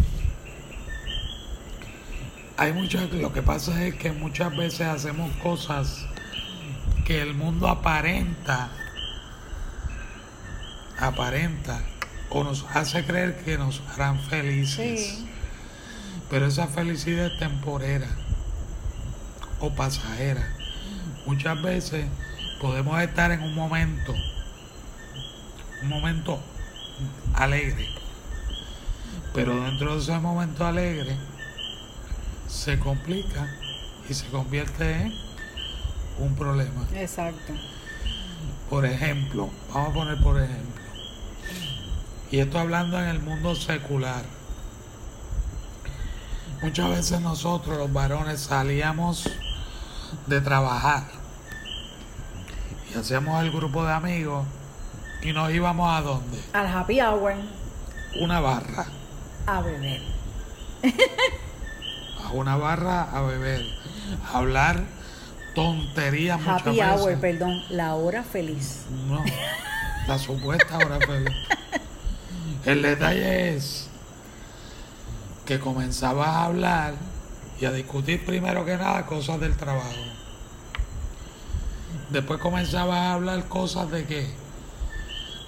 Hay 2.58 2.72
muchas, 2.72 3.12
lo 3.12 3.34
que 3.34 3.42
pasa 3.42 3.84
es 3.86 3.96
que 3.96 4.14
muchas 4.14 4.56
veces 4.56 4.82
hacemos 4.88 5.30
cosas 5.44 6.06
que 7.06 7.22
el 7.22 7.34
mundo 7.34 7.68
aparenta, 7.68 8.70
aparenta 10.98 11.82
o 12.30 12.44
nos 12.46 12.66
hace 12.74 13.04
creer 13.04 13.44
que 13.44 13.58
nos 13.58 13.82
harán 13.94 14.20
felices. 14.22 15.00
Sí. 15.18 15.28
Pero 16.30 16.48
esa 16.48 16.68
felicidad 16.68 17.28
es 17.28 17.40
temporera 17.40 18.08
o 19.60 19.70
pasajera. 19.72 20.48
Muchas 21.26 21.62
veces 21.62 22.06
podemos 22.60 23.00
estar 23.02 23.32
en 23.32 23.42
un 23.42 23.54
momento, 23.54 24.14
un 25.82 25.90
momento 25.90 26.40
alegre, 27.34 27.88
pero 29.34 29.64
dentro 29.64 29.96
de 29.96 30.02
ese 30.02 30.18
momento 30.20 30.66
alegre 30.66 31.18
se 32.48 32.80
complica 32.80 33.48
y 34.10 34.14
se 34.14 34.26
convierte 34.28 35.02
en 35.02 35.14
un 36.20 36.36
problema. 36.36 36.88
Exacto. 36.96 37.54
Por 38.70 38.86
ejemplo, 38.86 39.50
vamos 39.74 39.90
a 39.90 39.94
poner 39.94 40.18
por 40.22 40.42
ejemplo, 40.42 40.82
y 42.32 42.40
esto 42.40 42.60
hablando 42.60 43.00
en 43.00 43.08
el 43.08 43.20
mundo 43.20 43.56
secular. 43.56 44.24
Muchas 46.62 46.90
veces 46.90 47.22
nosotros 47.22 47.78
los 47.78 47.92
varones 47.92 48.40
salíamos 48.42 49.30
de 50.28 50.42
trabajar 50.42 51.04
y 52.94 52.98
hacíamos 52.98 53.44
el 53.44 53.52
grupo 53.52 53.86
de 53.86 53.94
amigos 53.94 54.46
y 55.22 55.32
nos 55.34 55.52
íbamos 55.52 55.92
a 55.96 56.02
dónde? 56.02 56.40
Al 56.54 56.68
happy 56.68 57.02
hour 57.02 57.34
Una 58.22 58.40
barra. 58.40 58.86
a 59.46 59.62
beber. 59.62 60.02
A 62.24 62.32
una 62.32 62.56
barra 62.58 63.04
a 63.04 63.22
beber, 63.22 63.62
a 64.32 64.38
hablar 64.38 64.84
tonterías 65.54 66.40
muchas 66.40 66.62
Happy 66.62 66.80
veces. 66.80 67.02
hour, 67.02 67.20
perdón, 67.20 67.62
la 67.70 67.96
hora 67.96 68.24
feliz. 68.24 68.82
No, 69.08 69.24
la 70.08 70.18
supuesta 70.18 70.78
hora 70.78 71.00
feliz. 71.06 71.36
El 72.66 72.82
detalle 72.82 73.56
es 73.56 73.90
que 75.46 75.60
comenzabas 75.60 76.28
a 76.28 76.46
hablar 76.46 76.96
y 77.60 77.66
a 77.66 77.72
discutir 77.72 78.26
primero 78.26 78.66
que 78.66 78.78
nada 78.78 79.06
cosas 79.06 79.40
del 79.40 79.56
trabajo. 79.56 79.94
Después 82.10 82.40
comenzabas 82.40 82.98
a 82.98 83.14
hablar 83.14 83.48
cosas 83.48 83.90
de 83.92 84.06
qué? 84.06 84.28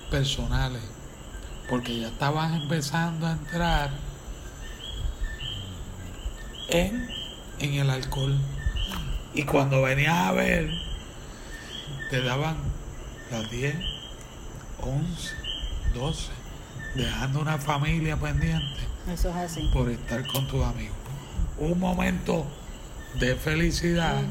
Personales. 0.10 0.84
Porque 1.70 2.00
ya 2.00 2.08
estabas 2.08 2.54
empezando 2.62 3.28
a 3.28 3.32
entrar 3.32 3.92
en, 6.70 7.10
en 7.60 7.74
el 7.74 7.90
alcohol. 7.90 8.38
Y 9.34 9.44
cuando 9.44 9.82
venías 9.82 10.16
a 10.16 10.32
ver, 10.32 10.70
te 12.10 12.22
daban 12.22 12.58
las 13.32 13.50
10, 13.52 13.76
11, 14.80 15.36
12, 15.94 16.37
dejando 16.96 17.42
una 17.42 17.58
familia 17.58 18.18
pendiente 18.18 18.80
Eso 19.12 19.30
es 19.30 19.36
así. 19.36 19.70
por 19.74 19.90
estar 19.90 20.26
con 20.28 20.48
tus 20.48 20.64
amigos. 20.64 20.96
Un 21.60 21.80
momento 21.80 22.46
de 23.20 23.36
felicidad, 23.36 24.22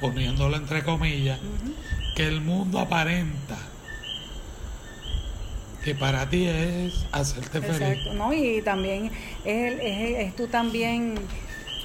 poniéndolo 0.00 0.56
entre 0.56 0.82
comillas, 0.84 1.38
que 2.14 2.26
el 2.26 2.40
mundo 2.40 2.78
aparenta 2.78 3.56
que 5.84 5.94
para 5.94 6.28
ti 6.28 6.46
es 6.46 7.06
hacerte 7.12 7.60
feliz. 7.62 7.80
Exacto, 7.80 8.14
¿no? 8.14 8.32
Y 8.32 8.60
también 8.62 9.06
es, 9.44 9.72
es, 9.80 10.18
es 10.26 10.36
tú 10.36 10.46
también 10.48 11.14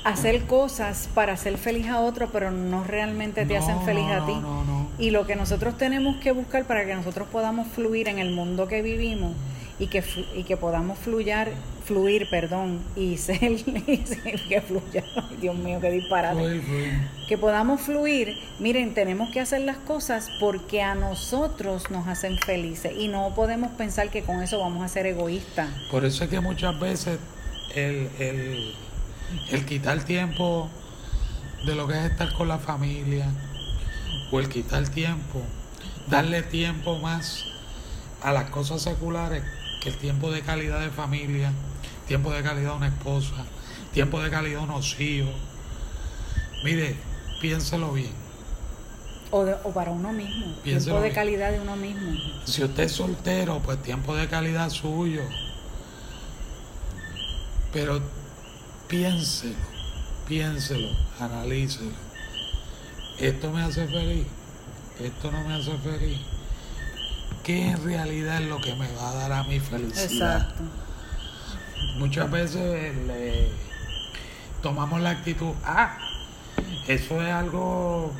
hacer 0.03 0.43
cosas 0.45 1.07
para 1.13 1.33
hacer 1.33 1.57
feliz 1.57 1.87
a 1.87 1.99
otro, 2.01 2.29
pero 2.31 2.51
no 2.51 2.83
realmente 2.83 3.45
te 3.45 3.53
No, 3.57 3.63
hacen 3.63 3.81
feliz 3.85 4.03
no, 4.05 4.13
a 4.13 4.25
ti. 4.25 4.33
no, 4.33 4.41
no, 4.41 4.63
no. 4.65 4.82
Y 4.99 5.09
lo 5.11 5.25
que 5.25 5.35
nosotros 5.35 5.77
tenemos 5.77 6.17
que 6.17 6.31
buscar 6.31 6.65
para 6.65 6.85
que 6.85 6.93
nosotros 6.95 7.27
podamos 7.31 7.67
fluir 7.67 8.07
en 8.07 8.19
el 8.19 8.31
mundo 8.31 8.67
que 8.67 8.81
vivimos 8.81 9.33
y 9.79 9.87
que, 9.87 10.03
y 10.35 10.43
que 10.43 10.55
podamos 10.55 10.99
fluyar, 10.99 11.49
fluir, 11.85 12.27
perdón, 12.29 12.79
y 12.95 13.17
ser, 13.17 13.41
y 13.43 14.03
ser- 14.05 14.39
que 14.47 14.61
fluya, 14.61 15.03
Dios 15.41 15.55
mío, 15.55 15.79
qué 15.81 15.89
disparate 15.89 16.37
Fluir, 16.39 16.61
fluir. 16.61 16.93
que 17.27 17.37
podamos 17.39 17.81
fluir, 17.81 18.37
miren, 18.59 18.93
tenemos 18.93 19.31
que 19.31 19.39
hacer 19.39 19.61
las 19.61 19.77
cosas 19.77 20.29
porque 20.39 20.83
a 20.83 20.93
nosotros 20.93 21.89
nos 21.89 22.07
hacen 22.07 22.37
felices 22.37 22.93
y 22.97 23.07
no 23.07 23.33
podemos 23.35 23.71
pensar 23.71 24.09
que 24.11 24.21
con 24.21 24.43
eso 24.43 24.59
vamos 24.59 24.83
a 24.85 24.87
ser 24.87 25.07
egoístas. 25.07 25.69
Por 25.89 26.05
eso 26.05 26.23
es 26.25 26.29
que 26.29 26.39
muchas 26.39 26.79
veces 26.79 27.17
el, 27.75 28.09
el, 28.19 28.75
el 29.51 29.65
quitar 29.65 30.03
tiempo 30.03 30.69
de 31.65 31.73
lo 31.75 31.87
que 31.87 31.93
es 31.97 32.11
estar 32.11 32.31
con 32.33 32.47
la 32.47 32.59
familia 32.59 33.25
o 34.33 34.39
el 34.39 34.49
quitar 34.49 34.87
tiempo, 34.89 35.43
darle 36.07 36.41
tiempo 36.41 36.97
más 36.97 37.45
a 38.23 38.31
las 38.31 38.49
cosas 38.49 38.81
seculares 38.81 39.43
que 39.79 39.89
el 39.89 39.97
tiempo 39.99 40.31
de 40.31 40.41
calidad 40.41 40.79
de 40.79 40.89
familia, 40.89 41.51
tiempo 42.07 42.31
de 42.33 42.41
calidad 42.41 42.71
a 42.71 42.75
una 42.77 42.87
esposa, 42.87 43.35
tiempo 43.93 44.19
de 44.23 44.31
calidad 44.31 44.61
a 44.61 44.63
unos 44.63 44.99
hijos. 44.99 45.29
Mire, 46.63 46.95
piénselo 47.41 47.91
bien. 47.93 48.11
O, 49.29 49.43
de- 49.45 49.55
o 49.63 49.71
para 49.71 49.91
uno 49.91 50.11
mismo, 50.11 50.47
Piénselo 50.63 50.95
tiempo 50.95 50.95
de 51.01 51.03
bien. 51.09 51.15
calidad 51.15 51.51
de 51.51 51.59
uno 51.59 51.75
mismo. 51.75 52.11
Si 52.45 52.63
usted 52.63 52.83
es 52.85 52.91
soltero, 52.93 53.59
pues 53.63 53.83
tiempo 53.83 54.15
de 54.15 54.27
calidad 54.27 54.71
suyo. 54.71 55.21
Pero 57.71 58.01
piénselo, 58.87 59.53
piénselo, 60.27 60.89
analícelo. 61.19 61.91
Esto 63.23 63.51
me 63.51 63.61
hace 63.61 63.87
feliz, 63.87 64.27
esto 64.99 65.31
no 65.31 65.47
me 65.47 65.53
hace 65.53 65.77
feliz. 65.77 66.19
¿Qué 67.41 67.69
en 67.69 67.81
realidad 67.81 68.41
es 68.41 68.49
lo 68.49 68.59
que 68.59 68.75
me 68.75 68.91
va 68.95 69.11
a 69.11 69.13
dar 69.13 69.31
a 69.31 69.43
mi 69.45 69.61
felicidad? 69.61 70.41
Exacto. 70.41 70.63
Muchas 71.99 72.29
veces 72.29 72.93
le 73.07 73.47
tomamos 74.61 74.99
la 74.99 75.11
actitud, 75.11 75.53
ah, 75.63 75.97
eso 76.89 77.21
es 77.21 77.31
algo 77.31 78.11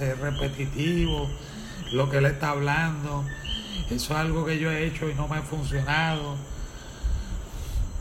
eh, 0.00 0.16
repetitivo, 0.20 1.30
lo 1.92 2.10
que 2.10 2.16
él 2.16 2.26
está 2.26 2.48
hablando, 2.48 3.24
eso 3.90 4.12
es 4.14 4.18
algo 4.18 4.44
que 4.44 4.58
yo 4.58 4.72
he 4.72 4.86
hecho 4.86 5.08
y 5.08 5.14
no 5.14 5.28
me 5.28 5.36
ha 5.36 5.42
funcionado. 5.42 6.34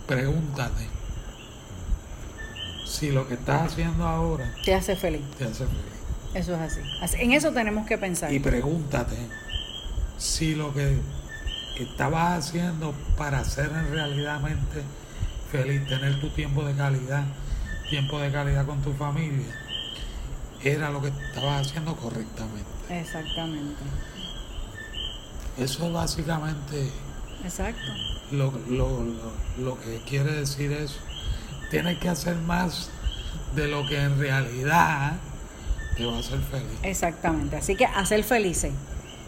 Pregúntate 0.08 1.01
si 2.92 3.12
lo 3.12 3.28
que 3.28 3.36
estás 3.36 3.72
haciendo 3.72 4.06
ahora 4.06 4.54
Te 4.66 4.74
hace 4.76 4.96
feliz. 4.96 5.22
te 5.38 5.46
hace 5.46 5.66
feliz. 5.66 5.92
Eso 6.34 6.56
es 6.56 6.62
así. 6.62 6.80
En 7.22 7.32
eso 7.34 7.52
tenemos 7.52 7.86
que 7.88 7.98
pensar. 7.98 8.32
Y 8.34 8.40
pregúntate 8.40 9.16
si 10.18 10.56
lo 10.56 10.74
que 10.74 10.98
estabas 11.80 12.48
haciendo 12.48 12.94
para 13.18 13.44
ser 13.44 13.70
en 13.72 13.92
realidadmente 13.92 14.82
feliz, 15.52 15.86
tener 15.88 16.20
tu 16.22 16.30
tiempo 16.30 16.64
de 16.64 16.74
calidad, 16.76 17.24
tiempo 17.90 18.20
de 18.20 18.32
calidad 18.32 18.66
con 18.66 18.82
tu 18.82 18.94
familia, 18.94 19.48
era 20.64 20.90
lo 20.90 21.02
que 21.02 21.10
estabas 21.10 21.68
haciendo 21.68 21.96
correctamente. 21.96 22.70
Exactamente. 22.90 23.82
Eso 25.58 25.88
es 25.88 25.94
básicamente 25.94 26.90
Exacto. 27.44 27.82
lo, 28.32 28.52
lo, 28.70 29.04
lo, 29.04 29.32
lo 29.64 29.80
que 29.82 30.02
quiere 30.08 30.32
decir 30.34 30.72
eso. 30.72 31.00
Tienes 31.72 31.98
que 32.00 32.10
hacer 32.10 32.36
más 32.36 32.90
de 33.56 33.68
lo 33.68 33.86
que 33.88 34.00
en 34.02 34.20
realidad 34.20 35.14
te 35.98 36.06
va 36.06 36.18
a 36.18 36.20
hacer 36.20 36.40
feliz. 36.40 36.78
Exactamente. 36.84 37.56
Así 37.56 37.76
que 37.76 37.86
hacer 37.86 38.24
felices, 38.24 38.72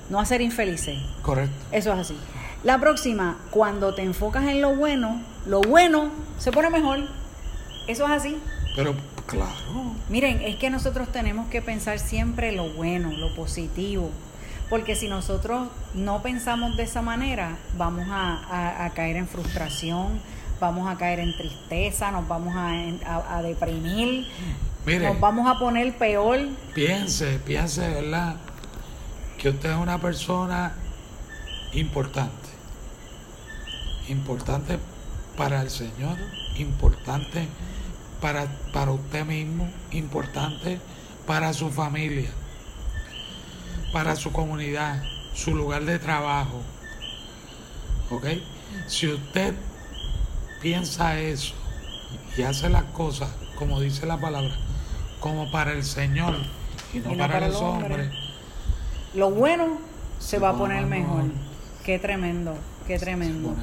no 0.10 0.19
hacer 0.19 0.41
infelices. 0.41 0.97
Correcto. 1.21 1.56
Eso 1.71 1.93
es 1.93 1.99
así. 1.99 2.17
La 2.63 2.79
próxima, 2.79 3.38
cuando 3.51 3.93
te 3.93 4.03
enfocas 4.03 4.45
en 4.47 4.62
lo 4.62 4.75
bueno, 4.75 5.21
lo 5.45 5.62
bueno 5.62 6.12
se 6.38 6.51
pone 6.51 6.69
mejor. 6.69 6.99
Eso 7.88 8.06
es 8.06 8.12
así. 8.12 8.38
Pero 8.75 8.95
claro, 9.27 9.51
Miren, 10.10 10.41
es 10.41 10.56
que 10.58 10.69
nosotros 10.69 11.12
tenemos 11.12 11.47
que 11.49 11.62
pensar 11.62 11.99
siempre 11.99 12.51
lo 12.53 12.69
bueno, 12.73 13.12
lo 13.12 13.34
positivo. 13.36 14.10
Porque 14.69 14.95
si 14.95 15.08
nosotros 15.08 15.67
no 15.93 16.21
pensamos 16.23 16.75
de 16.77 16.84
esa 16.84 17.01
manera, 17.01 17.58
vamos 17.77 18.08
a, 18.10 18.34
a- 18.49 18.86
a 18.86 18.89
caer 18.91 19.17
en 19.17 19.27
frustración, 19.27 20.19
vamos 20.63 20.88
a 20.89 20.95
caer 20.97 21.19
en 21.19 21.36
tristeza, 21.36 22.10
nos 22.10 22.26
vamos 22.28 22.56
a, 22.56 22.69
a- 23.06 23.38
a 23.38 23.41
deprimir, 23.41 24.26
mire. 24.86 25.06
nos 25.08 25.19
vamos 25.19 25.45
a 25.49 25.60
poner 25.60 25.97
peor. 25.97 26.39
Piense, 26.73 27.38
piense, 27.39 27.82
¿verdad? 27.89 28.38
Que 29.38 29.49
usted 29.49 29.71
es 29.71 29.78
una 29.78 29.99
persona 29.99 30.73
importante. 31.73 32.47
Importante 34.08 34.80
para 35.38 35.62
el 35.62 35.69
Señor, 35.69 36.17
importante 36.58 37.47
para, 38.21 38.47
para 38.71 38.91
usted 38.91 39.26
mismo, 39.26 39.69
importante 39.91 40.80
para 41.28 41.52
su 41.54 41.69
familia, 41.71 42.30
para 43.91 44.15
su 44.15 44.32
comunidad, 44.32 45.04
su 45.34 45.54
lugar 45.56 45.84
de 45.84 45.99
trabajo. 45.99 46.62
¿Ok? 48.12 48.26
Si 48.88 49.08
usted 49.08 49.54
piensa 50.63 51.19
eso 51.19 51.54
y 52.38 52.41
hace 52.43 52.69
las 52.69 52.86
cosas, 52.86 53.30
como 53.60 53.80
dice 53.82 54.06
la 54.08 54.17
palabra, 54.19 54.56
como 55.19 55.52
para 55.52 55.73
el 55.73 55.84
Señor 55.84 56.36
y 56.93 56.99
no, 56.99 57.15
para, 57.17 57.47
los 57.47 57.58
hombres. 57.58 58.10
Lo 59.13 59.30
bueno 59.30 59.78
se 60.19 60.30
Se 60.32 60.39
va 60.39 60.49
a 60.49 60.52
pone 60.54 60.76
poner 60.76 60.86
mejor. 60.88 61.23
mejor. 61.23 61.32
Qué 61.84 61.99
tremendo, 61.99 62.56
qué 62.88 62.97
tremendo. 62.97 63.54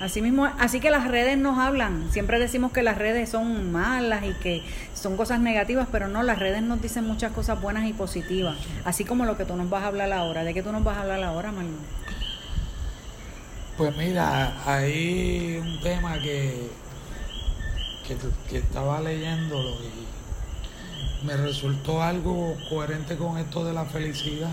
Así 0.00 0.20
mismo, 0.20 0.46
así 0.58 0.80
que 0.80 0.90
las 0.90 1.06
redes 1.06 1.38
nos 1.38 1.56
hablan. 1.58 2.10
Siempre 2.10 2.40
decimos 2.40 2.72
que 2.72 2.82
las 2.82 2.98
redes 2.98 3.30
son 3.30 3.70
malas 3.70 4.24
y 4.24 4.34
que 4.42 4.62
son 4.92 5.16
cosas 5.16 5.38
negativas, 5.38 5.86
pero 5.90 6.08
no, 6.08 6.24
las 6.24 6.40
redes 6.40 6.62
nos 6.62 6.82
dicen 6.82 7.06
muchas 7.06 7.32
cosas 7.32 7.60
buenas 7.60 7.86
y 7.88 7.92
positivas. 7.92 8.56
Así 8.84 9.04
como 9.04 9.24
lo 9.24 9.36
que 9.36 9.44
tú 9.44 9.54
nos 9.56 9.70
vas 9.70 9.84
a 9.84 9.86
hablar 9.86 10.12
ahora. 10.12 10.42
¿De 10.42 10.52
qué 10.52 10.64
tú 10.64 10.72
nos 10.72 10.82
vas 10.82 10.96
a 10.98 11.02
hablar 11.02 11.22
ahora, 11.22 11.52
Marlon? 11.52 11.78
Pues 13.76 13.96
mira, 13.96 14.62
hay 14.66 15.58
un 15.60 15.80
tema 15.80 16.20
que, 16.20 16.70
que, 18.06 18.16
que 18.48 18.58
estaba 18.58 19.00
leyéndolo 19.00 19.70
y 19.82 21.26
me 21.26 21.36
resultó 21.36 22.00
algo 22.00 22.56
coherente 22.68 23.16
con 23.16 23.36
esto 23.38 23.64
de 23.64 23.72
la 23.72 23.84
felicidad. 23.84 24.52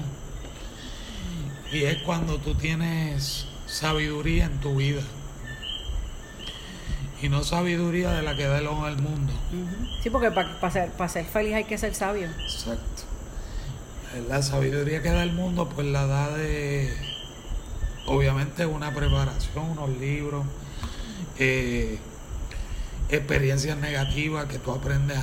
Y 1.72 1.84
es 1.84 2.02
cuando 2.02 2.40
tú 2.40 2.56
tienes 2.56 3.46
sabiduría 3.68 4.46
en 4.46 4.60
tu 4.60 4.76
vida. 4.76 5.02
Y 7.22 7.30
no 7.30 7.44
sabiduría 7.44 8.12
de 8.12 8.24
la 8.24 8.36
que 8.36 8.48
da 8.48 8.58
el 8.58 8.66
ojo 8.66 8.86
al 8.86 9.00
mundo. 9.00 9.32
Sí, 10.02 10.10
porque 10.10 10.32
para 10.32 10.72
ser, 10.72 10.90
pa 10.92 11.08
ser 11.08 11.26
feliz 11.26 11.54
hay 11.54 11.66
que 11.66 11.78
ser 11.78 11.94
sabio. 11.94 12.28
Exacto. 12.28 13.04
La 14.28 14.42
sabiduría 14.42 15.04
que 15.04 15.10
da 15.10 15.22
el 15.22 15.32
mundo, 15.32 15.70
pues 15.70 15.86
la 15.88 16.08
da 16.08 16.36
de, 16.36 16.92
obviamente, 18.08 18.66
una 18.66 18.94
preparación, 18.94 19.72
unos 19.72 19.90
libros, 19.98 20.46
eh, 21.38 22.00
experiencias 23.10 23.78
negativas 23.78 24.46
que 24.46 24.60
tú 24.60 24.72
aprendes 24.72 25.18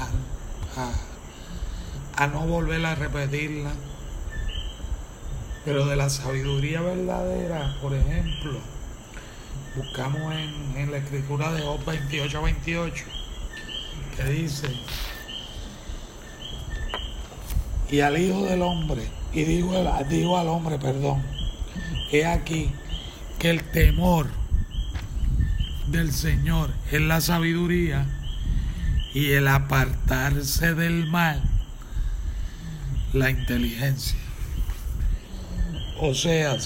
a, 2.17 2.27
no 2.29 2.41
volver 2.47 2.85
a 2.85 2.95
repetirlas. 2.95 3.75
Pero 5.65 5.87
de 5.87 5.97
la 5.97 6.09
sabiduría 6.09 6.81
verdadera, 6.81 7.77
por 7.83 7.95
ejemplo, 7.95 8.59
buscamos 9.77 10.33
en, 10.35 10.77
en 10.77 10.91
la 10.91 10.99
escritura 10.99 11.53
de 11.53 11.63
Job 11.63 11.85
28 11.85 12.43
28, 12.43 13.05
que 14.17 14.25
dice, 14.25 14.69
y 17.91 18.01
al 18.01 18.19
Hijo 18.19 18.45
del 18.45 18.63
Hombre, 18.63 19.03
y 19.33 19.45
digo, 19.45 19.73
digo 20.09 20.39
al 20.39 20.49
hombre, 20.49 20.79
perdón, 20.79 21.23
he 22.11 22.27
aquí 22.27 22.71
que 23.39 23.51
el 23.51 23.63
temor 23.63 24.27
del 25.89 26.13
Señor 26.13 26.71
es 26.91 27.01
la 27.01 27.21
sabiduría 27.21 28.07
y 29.15 29.33
el 29.33 29.49
apartarse 29.49 30.75
del 30.75 31.07
mal, 31.07 31.43
la 33.13 33.31
inteligencia. 33.31 34.19
O 36.01 36.15
sea, 36.15 36.57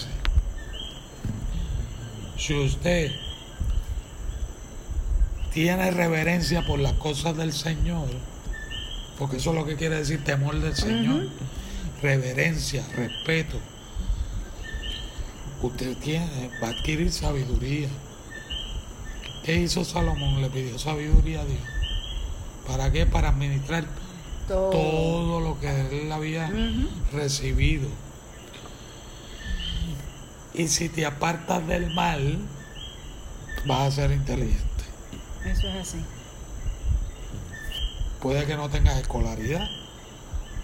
si 2.37 2.55
usted 2.55 3.13
tiene 5.53 5.91
reverencia 5.91 6.67
por 6.67 6.79
las 6.79 6.95
cosas 6.95 7.37
del 7.37 7.53
Señor, 7.53 8.09
porque 9.19 9.37
eso 9.37 9.51
es 9.51 9.57
lo 9.57 9.65
que 9.65 9.77
quiere 9.77 9.97
decir 9.97 10.25
temor 10.25 10.59
del 10.61 10.75
Señor, 10.75 11.29
reverencia, 12.03 12.85
respeto, 12.97 13.59
usted 15.63 15.97
tiene, 15.99 16.51
va 16.63 16.69
a 16.69 16.71
adquirir 16.71 17.13
sabiduría. 17.13 17.89
¿Qué 19.45 19.57
hizo 19.57 19.85
Salomón? 19.85 20.41
Le 20.41 20.51
pidió 20.51 20.79
sabiduría 20.79 21.41
a 21.41 21.45
Dios. 21.45 21.61
¿Para 22.67 22.91
qué? 22.93 23.07
Para 23.07 23.31
administrar 23.31 23.85
Todo. 24.47 24.71
todo 24.71 25.41
lo 25.41 25.61
que 25.61 26.03
él 26.03 26.13
había 26.13 26.47
Ujú. 26.49 26.89
recibido. 27.17 27.89
Y 30.55 30.69
si 30.69 30.89
te 30.89 31.07
apartas 31.07 31.67
del 31.67 31.93
mal, 31.95 32.39
vas 33.67 33.89
a 33.89 33.91
ser 33.91 34.13
inteligente. 34.13 34.61
Eso 35.45 35.67
es 35.69 35.89
así. 35.89 35.99
Puede 38.21 38.47
que 38.47 38.57
no 38.57 38.69
tengas 38.69 38.99
escolaridad, 39.01 39.69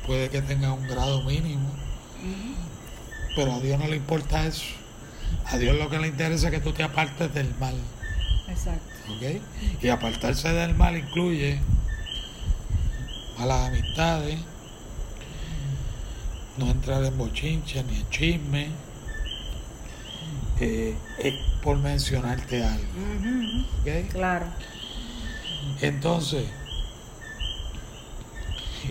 puede 0.06 0.28
que 0.30 0.42
tengas 0.42 0.78
un 0.78 0.87
grado 0.87 1.22
mínimo, 1.22 1.68
pero 3.34 3.54
a 3.54 3.58
Dios 3.61 3.80
no 3.80 3.88
le 3.88 3.96
importa 3.96 4.46
eso. 4.46 4.66
A 5.47 5.57
Dios 5.59 5.77
lo 5.77 5.88
que 5.88 5.99
le 5.99 6.09
interesa 6.09 6.49
es 6.49 6.55
que 6.55 6.61
tú 6.61 6.73
te 6.73 6.83
apartes 6.83 7.33
del 7.33 7.55
mal. 7.59 7.75
Exacto. 8.49 8.81
¿ok? 9.14 9.83
Y 9.83 9.88
apartarse 9.88 10.53
del 10.53 10.75
mal 10.75 10.97
incluye 10.97 11.61
malas 13.38 13.69
amistades, 13.69 14.38
no 16.57 16.71
entrar 16.71 17.05
en 17.05 17.17
bochinche 17.17 17.83
ni 17.85 17.97
en 18.01 18.11
chisme, 18.11 18.69
eh, 20.61 20.97
eh, 21.19 21.41
por 21.62 21.79
mencionarte 21.79 22.64
algo. 22.64 22.85
Ujú, 23.19 23.29
ujú. 23.29 23.61
¿ok? 23.81 24.11
Claro. 24.12 24.47
Entonces, 25.81 26.45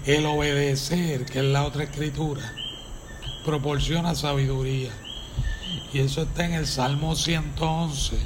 el 0.05 0.25
obedecer, 0.25 1.25
que 1.25 1.39
es 1.39 1.45
la 1.45 1.65
otra 1.65 1.83
escritura, 1.83 2.41
proporciona 3.43 4.15
sabiduría. 4.15 4.91
Y 5.93 5.99
eso 5.99 6.23
está 6.23 6.45
en 6.45 6.53
el 6.53 6.67
Salmo 6.67 7.15
111, 7.15 8.17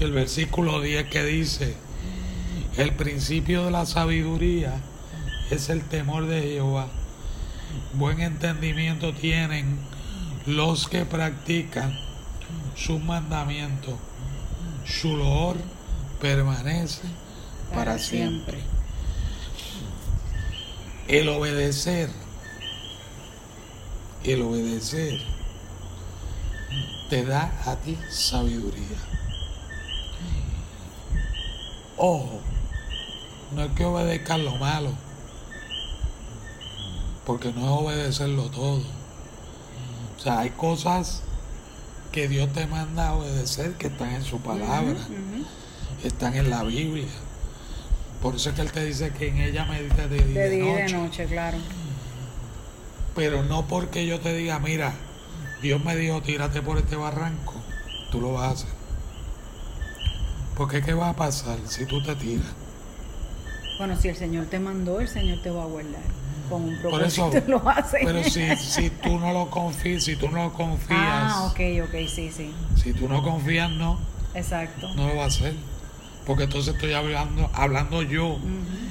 el 0.00 0.12
versículo 0.12 0.80
10 0.80 1.08
que 1.08 1.24
dice, 1.24 1.76
el 2.76 2.94
principio 2.94 3.66
de 3.66 3.70
la 3.70 3.84
sabiduría 3.84 4.80
es 5.50 5.68
el 5.68 5.82
temor 5.84 6.26
de 6.26 6.42
Jehová. 6.42 6.88
Buen 7.94 8.20
entendimiento 8.20 9.12
tienen 9.12 9.78
los 10.46 10.88
que 10.88 11.04
practican 11.04 11.98
sus 12.74 13.02
mandamientos. 13.02 13.94
Su 14.86 15.16
loor 15.16 15.56
permanece 16.20 17.02
para, 17.70 17.84
Para 17.92 17.98
siempre. 17.98 18.58
siempre. 18.58 18.82
El 21.08 21.28
obedecer, 21.28 22.08
el 24.24 24.42
obedecer 24.42 25.20
te 27.12 27.26
da 27.26 27.52
a 27.66 27.76
ti 27.76 27.98
sabiduría. 28.08 28.96
Ojo, 31.98 32.40
no 33.54 33.64
es 33.64 33.72
que 33.72 33.84
obedezcas 33.84 34.38
lo 34.38 34.56
malo, 34.56 34.92
porque 37.26 37.52
no 37.52 37.60
es 37.60 37.68
obedecerlo 37.68 38.44
todo. 38.44 38.80
O 40.16 40.20
sea, 40.22 40.38
hay 40.38 40.50
cosas 40.52 41.20
que 42.12 42.28
Dios 42.28 42.50
te 42.54 42.66
manda 42.66 43.08
a 43.08 43.14
obedecer 43.16 43.74
que 43.74 43.88
están 43.88 44.14
en 44.14 44.24
su 44.24 44.38
palabra, 44.40 44.96
están 46.02 46.34
en 46.34 46.48
la 46.48 46.62
Biblia. 46.62 47.12
Por 48.22 48.36
eso 48.36 48.48
es 48.48 48.54
que 48.54 48.62
Él 48.62 48.72
te 48.72 48.86
dice 48.86 49.12
que 49.12 49.28
en 49.28 49.36
ella 49.36 49.66
medita 49.66 50.08
de 50.08 50.16
día 50.16 50.40
De 50.44 50.48
día 50.48 50.64
y 50.64 50.64
noche. 50.64 50.84
de 50.84 50.92
noche, 51.02 51.26
claro. 51.26 51.58
Pero 53.14 53.42
no 53.42 53.66
porque 53.66 54.06
yo 54.06 54.18
te 54.18 54.34
diga, 54.34 54.58
mira, 54.60 54.94
Dios 55.62 55.82
me 55.84 55.94
dijo, 55.96 56.20
tírate 56.22 56.60
por 56.62 56.76
este 56.78 56.96
barranco, 56.96 57.54
tú 58.10 58.20
lo 58.20 58.32
vas 58.34 58.42
a 58.42 58.50
hacer. 58.50 58.70
Porque 60.56 60.82
¿qué 60.82 60.92
va 60.92 61.10
a 61.10 61.16
pasar 61.16 61.58
si 61.66 61.86
tú 61.86 62.02
te 62.02 62.14
tiras? 62.16 62.46
Bueno, 63.78 63.96
si 63.96 64.08
el 64.08 64.16
Señor 64.16 64.46
te 64.46 64.58
mandó, 64.58 65.00
el 65.00 65.08
Señor 65.08 65.38
te 65.42 65.50
va 65.50 65.62
a 65.62 65.66
guardar. 65.66 66.02
Con 66.48 66.62
un 66.64 66.76
Por 66.82 67.02
eso, 67.02 67.30
propósito 67.30 67.50
lo 67.62 67.68
hace. 67.68 68.00
pero 68.04 68.22
si, 68.24 68.54
si 68.56 68.90
tú 68.90 69.18
no 69.18 69.32
lo 69.32 69.48
confías, 69.48 70.04
si 70.04 70.16
tú 70.16 70.28
no 70.28 70.52
confías, 70.52 71.32
Ah, 71.32 71.44
ok, 71.50 71.60
ok, 71.84 71.94
sí, 72.08 72.30
sí. 72.30 72.52
si 72.76 72.92
tú 72.92 73.08
no 73.08 73.22
confías, 73.22 73.70
no, 73.70 73.98
Exacto. 74.34 74.92
no 74.94 75.08
lo 75.08 75.16
va 75.16 75.24
a 75.24 75.28
hacer. 75.28 75.54
Porque 76.26 76.44
entonces 76.44 76.74
estoy 76.74 76.92
hablando, 76.92 77.50
hablando 77.54 78.02
yo 78.02 78.36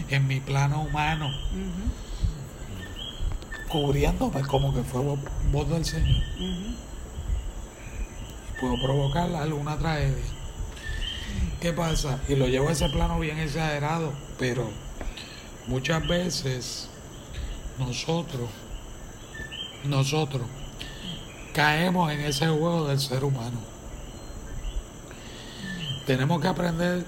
en 0.09 0.27
mi 0.27 0.39
plano 0.39 0.81
humano, 0.81 1.27
ujú, 1.27 1.91
cubriéndome 3.71 4.41
como 4.41 4.73
que 4.73 4.83
fue 4.83 5.01
vo- 5.01 5.17
voz 5.51 5.69
del 5.69 5.85
Señor. 5.85 6.21
puedo 8.59 8.75
provocar 8.83 9.33
alguna 9.35 9.77
tragedia. 9.77 10.23
¿Qué 11.59 11.73
pasa? 11.73 12.19
Y 12.27 12.35
lo 12.35 12.47
llevo 12.47 12.69
a 12.69 12.73
ese 12.73 12.89
plano 12.89 13.19
bien 13.19 13.39
exagerado, 13.39 14.13
pero 14.37 14.69
muchas 15.67 16.07
veces 16.07 16.87
nosotros, 17.79 18.49
nosotros 19.85 20.43
caemos 21.53 22.11
en 22.11 22.19
ese 22.21 22.47
juego 22.47 22.87
del 22.87 22.99
ser 22.99 23.23
humano. 23.23 23.59
Tenemos 26.05 26.41
que 26.41 26.47
aprender 26.47 27.05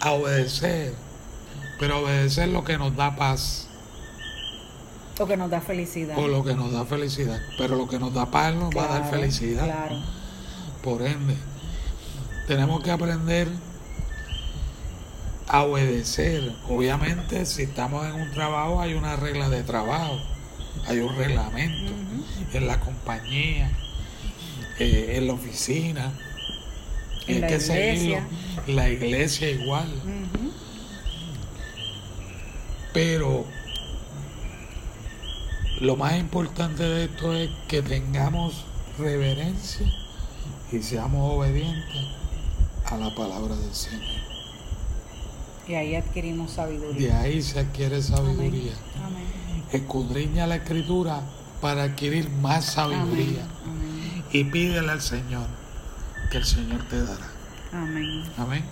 a 0.00 0.12
obedecer, 0.12 0.94
pero 1.80 2.00
obedecer 2.02 2.48
lo 2.48 2.62
que 2.64 2.78
nos 2.78 2.94
da 2.94 3.16
paz 3.16 3.68
Lo 5.18 5.26
que 5.26 5.36
nos 5.36 5.50
da 5.50 5.60
felicidad. 5.60 6.18
o 6.18 6.28
lo 6.28 6.44
que 6.44 6.54
nos 6.54 6.72
da 6.72 6.84
felicidad. 6.84 7.40
Pero 7.56 7.76
lo 7.76 7.88
que 7.88 7.98
nos 7.98 8.12
da 8.12 8.30
paz 8.30 8.54
nos 8.54 8.70
va 8.76 8.84
a 8.84 8.98
dar 8.98 9.10
felicidad. 9.10 9.64
Claro. 9.64 9.96
Por 10.82 11.02
ende, 11.02 11.36
tenemos 12.46 12.82
que 12.82 12.90
aprender 12.90 13.48
a 15.48 15.62
obedecer. 15.62 16.52
Obviamente, 16.68 17.46
si 17.46 17.62
estamos 17.62 18.06
en 18.06 18.14
un 18.14 18.30
trabajo, 18.32 18.80
hay 18.80 18.94
una 18.94 19.16
regla 19.16 19.48
de 19.48 19.62
trabajo, 19.62 20.18
hay 20.86 20.98
un 21.00 21.16
reglamento 21.16 21.92
en 22.52 22.66
la 22.66 22.78
compañía, 22.80 23.70
eh, 24.78 25.14
en 25.16 25.26
la 25.26 25.32
oficina. 25.32 26.12
En 27.26 27.36
hay 27.36 27.40
la 27.40 27.46
que 27.48 27.54
iglesia. 27.54 27.94
seguirlo. 27.94 28.74
La 28.74 28.88
iglesia 28.88 29.50
igual. 29.50 29.88
Pero 32.92 33.44
lo 35.80 35.96
más 35.96 36.18
importante 36.18 36.82
de 36.82 37.04
esto 37.04 37.34
es 37.34 37.50
que 37.68 37.82
tengamos 37.82 38.64
reverencia 38.98 39.86
y 40.72 40.82
seamos 40.82 41.34
obedientes 41.36 42.06
a 42.86 42.96
la 42.96 43.14
palabra 43.14 43.54
del 43.56 43.74
Señor. 43.74 44.02
Y 45.68 45.74
ahí 45.74 45.96
adquirimos 45.96 46.50
De 46.50 46.56
sabiduría. 46.56 47.20
ahí 47.20 47.42
se 47.42 47.60
adquiere 47.60 48.00
sabiduría. 48.02 48.72
Amén. 49.04 49.26
Escudriña 49.72 50.46
la 50.46 50.56
escritura 50.56 51.20
para 51.60 51.84
adquirir 51.84 52.30
más 52.30 52.64
sabiduría 52.66 53.44
Amén. 53.64 54.24
y 54.32 54.44
pídele 54.44 54.90
al 54.92 55.00
Señor 55.00 55.46
que 56.30 56.38
el 56.38 56.44
Señor 56.44 56.82
te 56.88 57.02
dará. 57.02 57.28
Amén. 57.72 58.24
Amén. 58.38 58.64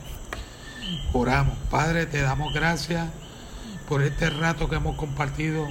Oramos. 1.12 1.56
Padre, 1.70 2.06
te 2.06 2.20
damos 2.20 2.52
gracias 2.54 3.08
por 3.88 4.02
este 4.02 4.30
rato 4.30 4.68
que 4.68 4.76
hemos 4.76 4.96
compartido 4.96 5.66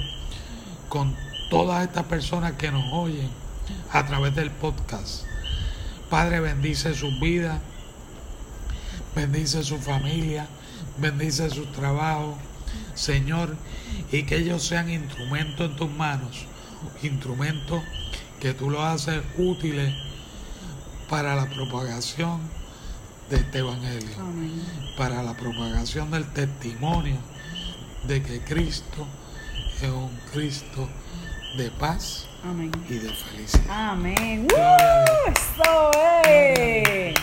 con 0.94 1.16
todas 1.50 1.88
estas 1.88 2.04
personas 2.04 2.52
que 2.52 2.72
nos 2.72 2.94
oyen 2.94 3.28
a 3.92 4.06
través 4.06 4.36
del 4.36 4.52
podcast. 4.52 5.24
Padre, 6.08 6.40
bendice 6.40 6.94
sus 6.94 7.20
vidas, 7.20 7.60
bendice 9.16 9.64
su 9.64 9.80
familia, 9.80 10.46
bendice 11.00 11.50
sus 11.50 11.72
trabajos, 11.72 12.36
Señor, 12.94 13.58
y 14.12 14.22
que 14.22 14.38
ellos 14.38 14.68
sean 14.68 14.88
instrumentos 14.92 15.72
en 15.72 15.76
tus 15.78 15.90
manos, 15.90 16.46
instrumentos 17.02 17.82
que 18.40 18.54
tú 18.54 18.70
los 18.70 18.82
haces 18.82 19.24
útiles 19.40 19.96
para 21.10 21.36
la 21.36 21.50
propagación 21.50 22.40
de 23.32 23.38
este 23.38 23.58
evangelio, 23.58 24.16
Amén. 24.20 24.62
para 24.96 25.24
la 25.24 25.36
propagación 25.36 26.12
del 26.12 26.32
testimonio 26.34 27.18
de 28.06 28.22
que 28.22 28.42
Cristo 28.42 29.08
es 29.82 29.90
un 29.90 30.10
Cristo 30.32 30.88
de 31.58 31.70
paz 31.72 32.28
Amén. 32.44 32.72
y 32.90 32.94
de 32.96 33.10
felicidad. 33.10 33.66
Amén. 33.92 34.48
¡Uh! 34.52 35.32
¡Eso 35.32 35.92
es! 36.28 37.14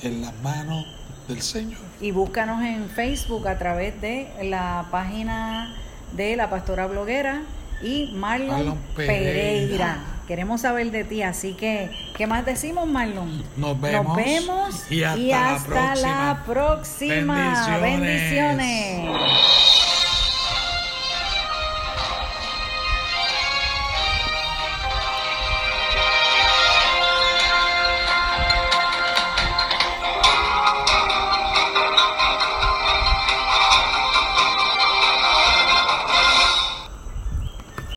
en 0.03 0.23
las 0.23 0.35
manos 0.43 0.85
del 1.29 1.43
Señor. 1.43 1.81
y 2.01 2.11
búscanos 2.11 2.63
en 2.63 2.89
Facebook 2.89 3.49
a 3.49 3.59
través 3.59 4.01
de 4.01 4.29
la 4.43 4.87
página 4.91 5.75
de 6.13 6.37
la 6.37 6.49
pastora 6.51 6.87
bloguera 6.87 7.43
y 7.83 8.13
Marlon, 8.15 8.49
Marlon 8.49 8.79
Pereira. 8.95 9.23
Pereira. 9.23 9.99
Queremos 10.27 10.63
saber 10.63 10.91
de 10.91 11.05
ti, 11.05 11.23
así 11.23 11.53
que, 11.53 11.89
¿qué 12.17 12.27
más 12.27 12.45
decimos, 12.45 12.89
Marlon? 12.89 13.45
Nos 13.57 13.81
vemos 13.81 14.07
Nos 14.09 14.17
vemos 14.17 14.91
y 14.91 15.05
hasta 15.05 15.95
la 15.95 16.43
próxima. 16.45 17.75
Bendiciones. 17.81 18.01
Bendiciones. 18.01 19.66